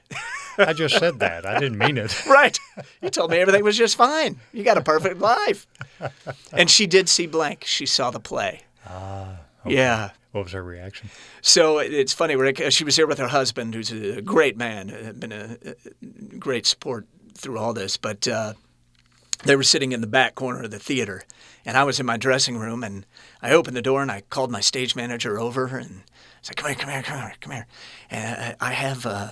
I 0.59 0.73
just 0.73 0.99
said 0.99 1.18
that. 1.21 1.47
I 1.47 1.59
didn't 1.59 1.79
mean 1.79 1.97
it. 1.97 2.27
right. 2.27 2.59
You 3.01 3.11
told 3.11 3.31
me 3.31 3.38
everything 3.38 3.64
was 3.64 3.77
just 3.77 3.97
fine. 3.97 4.38
You 4.53 4.62
got 4.64 4.77
a 4.77 4.83
perfect 4.83 5.18
life. 5.18 5.66
And 6.53 6.71
she 6.71 6.87
did 6.87 7.09
see 7.09 7.27
blank. 7.27 7.64
She 7.64 7.87
saw 7.87 8.11
the 8.11 8.21
play. 8.21 8.62
Ah. 8.87 9.38
Okay. 9.64 9.77
Yeah. 9.77 10.11
What 10.33 10.45
was 10.45 10.53
her 10.53 10.62
reaction? 10.62 11.11
So 11.42 11.79
it's 11.79 12.14
funny. 12.14 12.37
Rick, 12.37 12.62
she 12.71 12.85
was 12.85 12.97
here 12.97 13.07
with 13.07 13.18
her 13.18 13.29
husband, 13.29 13.75
who's 13.75 13.92
a 13.92 14.23
great 14.23 14.57
man, 14.57 15.14
been 15.18 15.33
a, 15.33 15.57
great 16.38 16.66
support 16.66 17.07
through 17.35 17.59
all 17.59 17.75
this. 17.75 17.99
But 17.99 18.27
uh, 18.27 18.55
they 19.45 19.57
were 19.57 19.62
sitting 19.62 19.92
in 19.92 20.01
the 20.01 20.07
back 20.07 20.35
corner 20.35 20.62
of 20.62 20.71
the 20.71 20.79
theater, 20.79 21.23
and 21.66 21.77
I 21.77 21.85
was 21.85 22.01
in 22.01 22.07
my 22.07 22.16
dressing 22.16 22.57
room, 22.57 22.83
and 22.83 23.05
I 23.42 23.53
opened 23.53 23.77
the 23.77 23.83
door 23.83 24.01
and 24.01 24.11
I 24.11 24.23
called 24.23 24.51
my 24.51 24.61
stage 24.61 24.97
manager 24.97 25.38
over 25.38 25.66
and 25.66 26.03
I 26.07 26.38
said, 26.40 26.57
"Come 26.57 26.71
here, 26.71 26.79
come 26.79 26.90
here, 26.90 27.03
come 27.03 27.18
here, 27.21 27.35
come 27.40 27.53
here." 27.53 27.66
And 28.11 28.57
I 28.59 28.73
have 28.73 29.05
uh, 29.05 29.31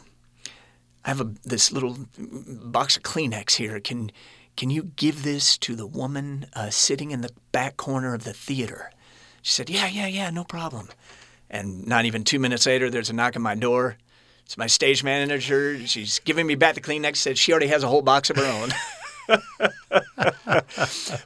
I 1.04 1.08
have 1.08 1.20
a, 1.20 1.32
this 1.44 1.72
little 1.72 1.96
box 2.18 2.96
of 2.96 3.02
Kleenex 3.04 3.52
here. 3.52 3.80
Can 3.80 4.12
can 4.56 4.68
you 4.68 4.84
give 4.96 5.22
this 5.22 5.56
to 5.58 5.74
the 5.74 5.86
woman 5.86 6.46
uh, 6.52 6.68
sitting 6.68 7.10
in 7.10 7.22
the 7.22 7.32
back 7.52 7.76
corner 7.78 8.12
of 8.12 8.24
the 8.24 8.34
theater? 8.34 8.90
She 9.42 9.52
said, 9.52 9.70
"Yeah, 9.70 9.86
yeah, 9.86 10.06
yeah, 10.06 10.30
no 10.30 10.44
problem." 10.44 10.88
And 11.48 11.86
not 11.86 12.04
even 12.04 12.24
two 12.24 12.38
minutes 12.38 12.66
later, 12.66 12.90
there's 12.90 13.10
a 13.10 13.12
knock 13.12 13.36
on 13.36 13.42
my 13.42 13.54
door. 13.54 13.96
It's 14.44 14.56
my 14.56 14.66
stage 14.66 15.04
manager. 15.04 15.84
She's 15.86 16.18
giving 16.20 16.46
me 16.46 16.54
back 16.54 16.74
the 16.74 16.80
Kleenex. 16.80 17.16
Said 17.16 17.38
she 17.38 17.52
already 17.52 17.68
has 17.68 17.82
a 17.82 17.88
whole 17.88 18.02
box 18.02 18.30
of 18.30 18.36
her 18.36 18.44
own. 18.44 18.70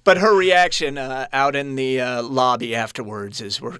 but 0.04 0.18
her 0.18 0.36
reaction 0.36 0.98
uh, 0.98 1.26
out 1.32 1.56
in 1.56 1.74
the 1.74 2.00
uh, 2.00 2.22
lobby 2.22 2.74
afterwards 2.74 3.40
as 3.40 3.60
we're 3.60 3.78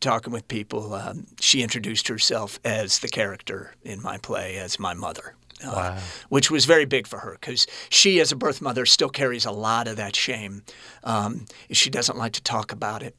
talking 0.00 0.32
with 0.32 0.46
people, 0.48 0.94
um, 0.94 1.26
she 1.40 1.62
introduced 1.62 2.08
herself 2.08 2.58
as 2.64 2.98
the 2.98 3.08
character 3.08 3.74
in 3.82 4.02
my 4.02 4.18
play 4.18 4.56
as 4.56 4.78
my 4.78 4.94
mother. 4.94 5.34
Uh, 5.64 5.72
wow. 5.74 5.98
Which 6.28 6.50
was 6.50 6.66
very 6.66 6.84
big 6.84 7.06
for 7.06 7.18
her 7.18 7.38
because 7.40 7.66
she, 7.88 8.20
as 8.20 8.30
a 8.30 8.36
birth 8.36 8.60
mother, 8.60 8.84
still 8.84 9.08
carries 9.08 9.46
a 9.46 9.50
lot 9.50 9.88
of 9.88 9.96
that 9.96 10.14
shame. 10.14 10.62
Um, 11.02 11.46
she 11.70 11.88
doesn't 11.88 12.18
like 12.18 12.32
to 12.32 12.42
talk 12.42 12.72
about 12.72 13.02
it. 13.02 13.16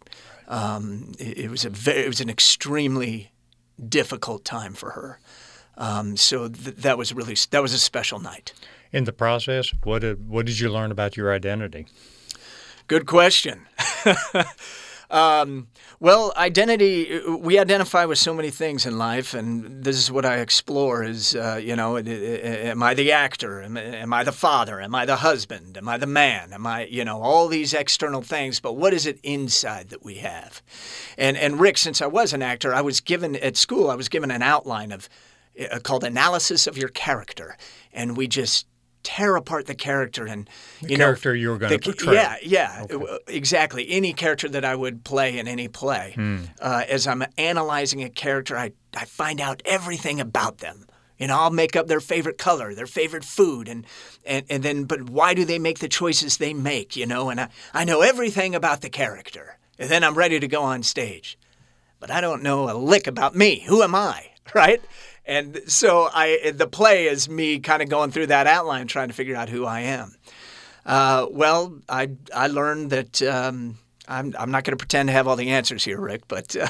Um, 0.47 1.11
it, 1.19 1.37
it, 1.37 1.49
was 1.49 1.65
a 1.65 1.69
very, 1.69 2.03
it 2.03 2.07
was 2.07 2.21
an 2.21 2.29
extremely 2.29 3.31
difficult 3.87 4.45
time 4.45 4.73
for 4.73 4.91
her. 4.91 5.19
Um, 5.77 6.17
so 6.17 6.47
th- 6.47 6.77
that 6.77 6.97
was 6.97 7.13
really 7.13 7.35
that 7.51 7.61
was 7.61 7.73
a 7.73 7.79
special 7.79 8.19
night 8.19 8.53
in 8.91 9.03
the 9.03 9.13
process, 9.13 9.73
what 9.83 9.99
did, 9.99 10.29
what 10.29 10.45
did 10.45 10.59
you 10.59 10.69
learn 10.69 10.91
about 10.91 11.17
your 11.17 11.33
identity? 11.33 11.87
Good 12.87 13.05
question. 13.05 13.67
um, 15.09 15.67
well, 15.99 16.33
identity, 16.35 17.21
we 17.27 17.57
identify 17.57 18.05
with 18.05 18.17
so 18.17 18.33
many 18.33 18.49
things 18.49 18.85
in 18.85 18.97
life, 18.97 19.33
and 19.33 19.83
this 19.83 19.97
is 19.97 20.11
what 20.11 20.25
I 20.25 20.37
explore 20.37 21.03
is, 21.03 21.33
uh, 21.35 21.59
you 21.63 21.75
know, 21.75 21.97
am 21.97 22.83
I 22.83 22.93
the 22.93 23.11
actor? 23.13 23.61
Am, 23.61 23.77
am, 23.77 24.11
I 24.11 24.23
the 24.23 24.33
father? 24.33 24.81
Am 24.81 24.93
I 24.93 25.05
the 25.05 25.17
husband? 25.17 25.77
Am 25.77 25.87
I 25.87 25.97
the 25.97 26.07
man? 26.07 26.51
Am 26.51 26.67
I, 26.67 26.85
you 26.85 27.05
know, 27.05 27.21
all 27.21 27.47
these 27.47 27.73
external 27.73 28.21
things, 28.21 28.59
but 28.59 28.73
what 28.73 28.93
is 28.93 29.05
it 29.05 29.19
inside 29.23 29.89
that 29.89 30.03
we 30.03 30.15
have? 30.15 30.61
And, 31.17 31.37
and 31.37 31.59
Rick, 31.59 31.77
since 31.77 32.01
I 32.01 32.07
was 32.07 32.33
an 32.33 32.41
actor, 32.41 32.73
I 32.73 32.81
was 32.81 32.99
given, 32.99 33.37
at 33.37 33.55
school, 33.55 33.89
I 33.89 33.95
was 33.95 34.09
given 34.09 34.29
an 34.29 34.41
outline 34.41 34.91
of, 34.91 35.07
uh, 35.71 35.79
called 35.79 36.03
Analysis 36.03 36.67
of 36.67 36.77
Your 36.77 36.89
Character. 36.89 37.57
And 37.93 38.17
we 38.17 38.27
just 38.27 38.67
tear 39.07 39.37
apart 39.37 39.67
the 39.67 39.75
character 39.75 40.25
and 40.25 40.49
the 40.81 40.89
you 40.89 40.97
character 40.97 41.29
know, 41.29 41.39
you 41.39 41.49
were 41.49 41.57
going 41.57 41.71
to 41.71 41.79
portray. 41.79 42.15
Yeah, 42.15 42.35
yeah, 42.43 42.85
okay. 42.91 43.17
exactly. 43.27 43.89
Any 43.89 44.11
character 44.11 44.49
that 44.49 44.65
I 44.65 44.75
would 44.75 45.05
play 45.05 45.39
in 45.39 45.47
any 45.47 45.69
play, 45.69 46.11
hmm. 46.13 46.39
uh, 46.59 46.83
as 46.89 47.07
I'm 47.07 47.23
analyzing 47.37 48.03
a 48.03 48.09
character, 48.09 48.57
I 48.57 48.73
I 48.93 49.05
find 49.05 49.39
out 49.39 49.61
everything 49.63 50.19
about 50.19 50.57
them. 50.57 50.87
You 51.17 51.27
know, 51.27 51.39
I'll 51.39 51.51
make 51.51 51.77
up 51.77 51.87
their 51.87 52.01
favorite 52.01 52.37
color, 52.37 52.75
their 52.75 52.85
favorite 52.85 53.23
food, 53.23 53.69
and, 53.69 53.85
and, 54.25 54.45
and 54.49 54.61
then, 54.61 54.83
but 54.83 55.09
why 55.09 55.33
do 55.33 55.45
they 55.45 55.57
make 55.57 55.79
the 55.79 55.87
choices 55.87 56.37
they 56.37 56.53
make, 56.53 56.95
you 56.95 57.07
know? 57.07 57.29
And 57.29 57.41
I, 57.41 57.49
I 57.73 57.85
know 57.85 58.01
everything 58.01 58.53
about 58.53 58.81
the 58.81 58.89
character. 58.89 59.57
And 59.79 59.89
then 59.89 60.03
I'm 60.03 60.15
ready 60.15 60.39
to 60.39 60.47
go 60.47 60.61
on 60.61 60.83
stage. 60.83 61.39
But 61.99 62.11
I 62.11 62.21
don't 62.21 62.43
know 62.43 62.69
a 62.69 62.77
lick 62.77 63.07
about 63.07 63.35
me. 63.35 63.63
Who 63.67 63.81
am 63.81 63.95
I, 63.95 64.27
right? 64.53 64.81
And 65.27 65.61
so 65.67 66.09
I, 66.11 66.51
the 66.55 66.67
play 66.67 67.05
is 67.05 67.29
me 67.29 67.59
kind 67.59 67.81
of 67.81 67.89
going 67.89 68.11
through 68.11 68.27
that 68.27 68.47
outline, 68.47 68.87
trying 68.87 69.09
to 69.09 69.13
figure 69.13 69.35
out 69.35 69.49
who 69.49 69.65
I 69.65 69.81
am. 69.81 70.15
Uh, 70.85 71.27
well, 71.29 71.77
I, 71.89 72.11
I 72.33 72.47
learned 72.47 72.91
that 72.91 73.21
um, 73.21 73.77
I'm, 74.07 74.33
I'm 74.39 74.51
not 74.51 74.63
going 74.63 74.71
to 74.71 74.77
pretend 74.77 75.09
to 75.09 75.13
have 75.13 75.27
all 75.27 75.35
the 75.35 75.49
answers 75.49 75.83
here, 75.83 75.99
Rick, 75.99 76.29
but 76.29 76.55
uh, 76.55 76.67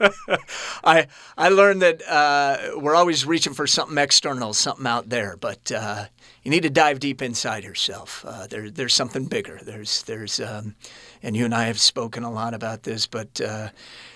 I 0.84 1.06
I 1.36 1.50
learned 1.50 1.82
that 1.82 2.02
uh, 2.08 2.78
we're 2.78 2.94
always 2.94 3.26
reaching 3.26 3.52
for 3.52 3.66
something 3.66 3.98
external, 3.98 4.54
something 4.54 4.86
out 4.86 5.10
there, 5.10 5.36
but 5.36 5.70
uh, 5.70 6.06
you 6.42 6.50
need 6.50 6.62
to 6.62 6.70
dive 6.70 6.98
deep 6.98 7.20
inside 7.20 7.62
yourself. 7.62 8.24
Uh, 8.26 8.46
there, 8.46 8.70
there's 8.70 8.94
something 8.94 9.26
bigger. 9.26 9.60
There's 9.62 10.02
there's 10.04 10.40
um, 10.40 10.76
and 11.22 11.36
you 11.36 11.44
and 11.44 11.54
I 11.54 11.64
have 11.64 11.80
spoken 11.80 12.22
a 12.22 12.30
lot 12.30 12.54
about 12.54 12.82
this, 12.82 13.06
but 13.06 13.40
uh, 13.40 13.68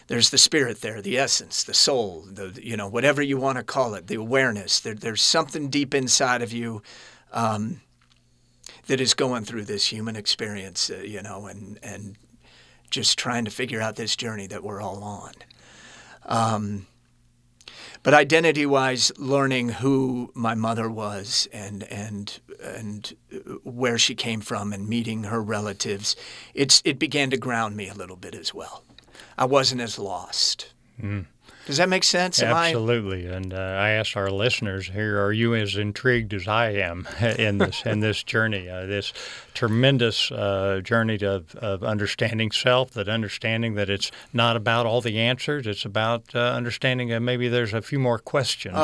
there's 0.06 0.30
the 0.30 0.38
spirit 0.38 0.80
there, 0.80 1.02
the 1.02 1.18
essence, 1.18 1.64
the 1.64 1.74
soul, 1.74 2.24
the 2.30 2.58
you 2.62 2.76
know 2.76 2.88
whatever 2.88 3.22
you 3.22 3.38
want 3.38 3.58
to 3.58 3.64
call 3.64 3.94
it, 3.94 4.06
the 4.06 4.16
awareness. 4.16 4.80
There, 4.80 4.94
there's 4.94 5.22
something 5.22 5.68
deep 5.68 5.94
inside 5.94 6.42
of 6.42 6.52
you. 6.52 6.82
Um, 7.32 7.80
that 8.86 9.00
is 9.00 9.14
going 9.14 9.44
through 9.44 9.64
this 9.64 9.86
human 9.86 10.16
experience, 10.16 10.90
uh, 10.90 10.96
you 10.96 11.22
know, 11.22 11.46
and 11.46 11.78
and 11.82 12.16
just 12.90 13.18
trying 13.18 13.44
to 13.44 13.50
figure 13.50 13.80
out 13.80 13.96
this 13.96 14.16
journey 14.16 14.46
that 14.48 14.62
we're 14.62 14.80
all 14.80 15.02
on. 15.02 15.32
Um, 16.24 16.86
but 18.02 18.14
identity-wise, 18.14 19.12
learning 19.16 19.68
who 19.68 20.30
my 20.34 20.54
mother 20.54 20.90
was 20.90 21.48
and 21.52 21.84
and 21.84 22.40
and 22.62 23.14
where 23.64 23.98
she 23.98 24.14
came 24.14 24.40
from 24.40 24.72
and 24.72 24.88
meeting 24.88 25.24
her 25.24 25.42
relatives, 25.42 26.16
it's 26.54 26.82
it 26.84 26.98
began 26.98 27.30
to 27.30 27.36
ground 27.36 27.76
me 27.76 27.88
a 27.88 27.94
little 27.94 28.16
bit 28.16 28.34
as 28.34 28.52
well. 28.52 28.84
I 29.38 29.44
wasn't 29.44 29.80
as 29.80 29.98
lost. 29.98 30.72
Mm. 31.00 31.26
Does 31.66 31.76
that 31.76 31.88
make 31.88 32.04
sense? 32.04 32.42
Am 32.42 32.56
Absolutely. 32.56 33.28
I... 33.28 33.32
And 33.32 33.54
uh, 33.54 33.56
I 33.56 33.90
ask 33.90 34.16
our 34.16 34.30
listeners 34.30 34.88
here: 34.88 35.22
Are 35.22 35.32
you 35.32 35.54
as 35.54 35.76
intrigued 35.76 36.34
as 36.34 36.48
I 36.48 36.70
am 36.70 37.06
in 37.20 37.58
this 37.58 37.82
in 37.86 38.00
this 38.00 38.22
journey? 38.22 38.68
Uh, 38.68 38.86
this 38.86 39.12
tremendous 39.54 40.32
uh, 40.32 40.80
journey 40.82 41.18
of, 41.22 41.54
of 41.56 41.84
understanding 41.84 42.50
self. 42.50 42.92
That 42.92 43.08
understanding 43.08 43.74
that 43.74 43.88
it's 43.90 44.10
not 44.32 44.56
about 44.56 44.86
all 44.86 45.00
the 45.00 45.18
answers. 45.18 45.66
It's 45.66 45.84
about 45.84 46.34
uh, 46.34 46.38
understanding 46.38 47.08
that 47.08 47.20
maybe 47.20 47.48
there's 47.48 47.74
a 47.74 47.82
few 47.82 47.98
more 47.98 48.18
questions. 48.18 48.76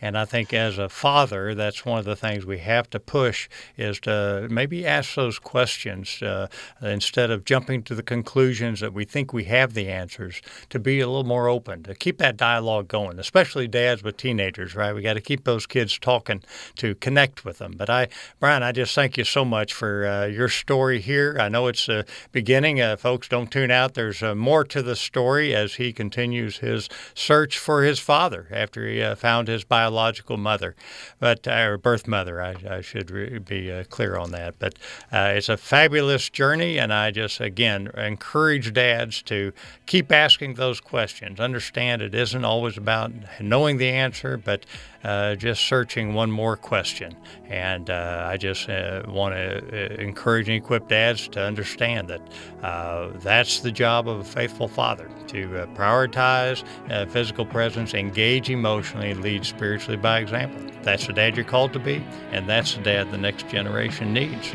And 0.00 0.18
I 0.18 0.24
think 0.24 0.52
as 0.52 0.78
a 0.78 0.88
father, 0.88 1.54
that's 1.54 1.84
one 1.84 1.98
of 1.98 2.04
the 2.04 2.16
things 2.16 2.44
we 2.44 2.58
have 2.58 2.90
to 2.90 3.00
push 3.00 3.48
is 3.76 4.00
to 4.00 4.46
maybe 4.50 4.86
ask 4.86 5.14
those 5.14 5.38
questions 5.38 6.22
uh, 6.22 6.48
instead 6.82 7.30
of 7.30 7.44
jumping 7.44 7.82
to 7.84 7.94
the 7.94 8.02
conclusions 8.02 8.80
that 8.80 8.92
we 8.92 9.04
think 9.04 9.32
we 9.32 9.44
have 9.44 9.74
the 9.74 9.88
answers. 9.88 10.42
To 10.70 10.78
be 10.78 11.00
a 11.00 11.06
little 11.06 11.24
more 11.24 11.48
open. 11.48 11.82
To 11.84 11.94
keep 11.94 12.18
that 12.18 12.25
that 12.26 12.36
dialogue 12.36 12.88
going, 12.88 13.20
especially 13.20 13.68
dads 13.68 14.02
with 14.02 14.16
teenagers, 14.16 14.74
right? 14.74 14.92
We 14.92 15.00
got 15.00 15.14
to 15.14 15.20
keep 15.20 15.44
those 15.44 15.64
kids 15.64 15.96
talking 15.96 16.42
to 16.74 16.96
connect 16.96 17.44
with 17.44 17.58
them. 17.58 17.74
But 17.76 17.88
I, 17.88 18.08
Brian, 18.40 18.64
I 18.64 18.72
just 18.72 18.94
thank 18.96 19.16
you 19.16 19.22
so 19.22 19.44
much 19.44 19.72
for 19.72 20.06
uh, 20.06 20.26
your 20.26 20.48
story 20.48 21.00
here. 21.00 21.36
I 21.40 21.48
know 21.48 21.68
it's 21.68 21.88
a 21.88 22.04
beginning. 22.32 22.80
Uh, 22.80 22.96
folks, 22.96 23.28
don't 23.28 23.50
tune 23.50 23.70
out. 23.70 23.94
There's 23.94 24.24
uh, 24.24 24.34
more 24.34 24.64
to 24.64 24.82
the 24.82 24.96
story 24.96 25.54
as 25.54 25.74
he 25.74 25.92
continues 25.92 26.58
his 26.58 26.88
search 27.14 27.58
for 27.58 27.84
his 27.84 28.00
father 28.00 28.48
after 28.50 28.88
he 28.88 29.00
uh, 29.00 29.14
found 29.14 29.46
his 29.46 29.62
biological 29.62 30.36
mother, 30.36 30.74
but 31.20 31.46
uh, 31.46 31.66
or 31.66 31.78
birth 31.78 32.08
mother. 32.08 32.42
I, 32.42 32.56
I 32.68 32.80
should 32.80 33.12
re- 33.12 33.38
be 33.38 33.70
uh, 33.70 33.84
clear 33.84 34.16
on 34.16 34.32
that. 34.32 34.58
But 34.58 34.74
it's 35.12 35.48
a 35.48 35.56
fabulous 35.56 36.28
journey, 36.28 36.76
and 36.76 36.92
I 36.92 37.12
just 37.12 37.40
again 37.40 37.88
encourage 37.96 38.72
dads 38.72 39.22
to 39.22 39.52
keep 39.86 40.10
asking 40.10 40.54
those 40.54 40.80
questions. 40.80 41.38
Understand 41.38 42.02
it 42.02 42.15
isn't 42.16 42.44
always 42.44 42.76
about 42.76 43.12
knowing 43.40 43.76
the 43.76 43.88
answer, 43.88 44.36
but 44.36 44.64
uh, 45.04 45.34
just 45.36 45.64
searching 45.64 46.14
one 46.14 46.30
more 46.30 46.56
question. 46.56 47.16
And 47.48 47.90
uh, 47.90 48.26
I 48.28 48.36
just 48.36 48.68
uh, 48.68 49.02
want 49.06 49.34
to 49.34 49.58
uh, 49.58 50.02
encourage 50.02 50.48
and 50.48 50.56
equip 50.56 50.88
dads 50.88 51.28
to 51.28 51.42
understand 51.42 52.08
that 52.08 52.20
uh, 52.62 53.10
that's 53.18 53.60
the 53.60 53.70
job 53.70 54.08
of 54.08 54.20
a 54.20 54.24
faithful 54.24 54.68
father 54.68 55.08
to 55.28 55.62
uh, 55.62 55.66
prioritize 55.74 56.64
physical 57.10 57.46
presence, 57.46 57.94
engage 57.94 58.50
emotionally, 58.50 59.14
lead 59.14 59.44
spiritually 59.44 59.96
by 59.96 60.18
example. 60.18 60.60
That's 60.82 61.06
the 61.06 61.12
dad 61.12 61.36
you're 61.36 61.44
called 61.44 61.72
to 61.74 61.78
be, 61.78 62.04
and 62.32 62.48
that's 62.48 62.74
the 62.74 62.82
dad 62.82 63.10
the 63.12 63.18
next 63.18 63.48
generation 63.48 64.12
needs. 64.12 64.52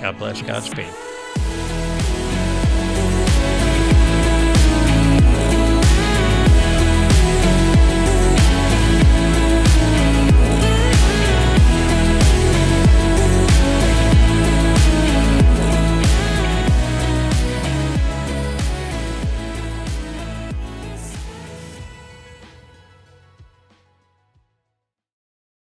God 0.00 0.18
bless, 0.18 0.42
Godspeed. 0.42 1.13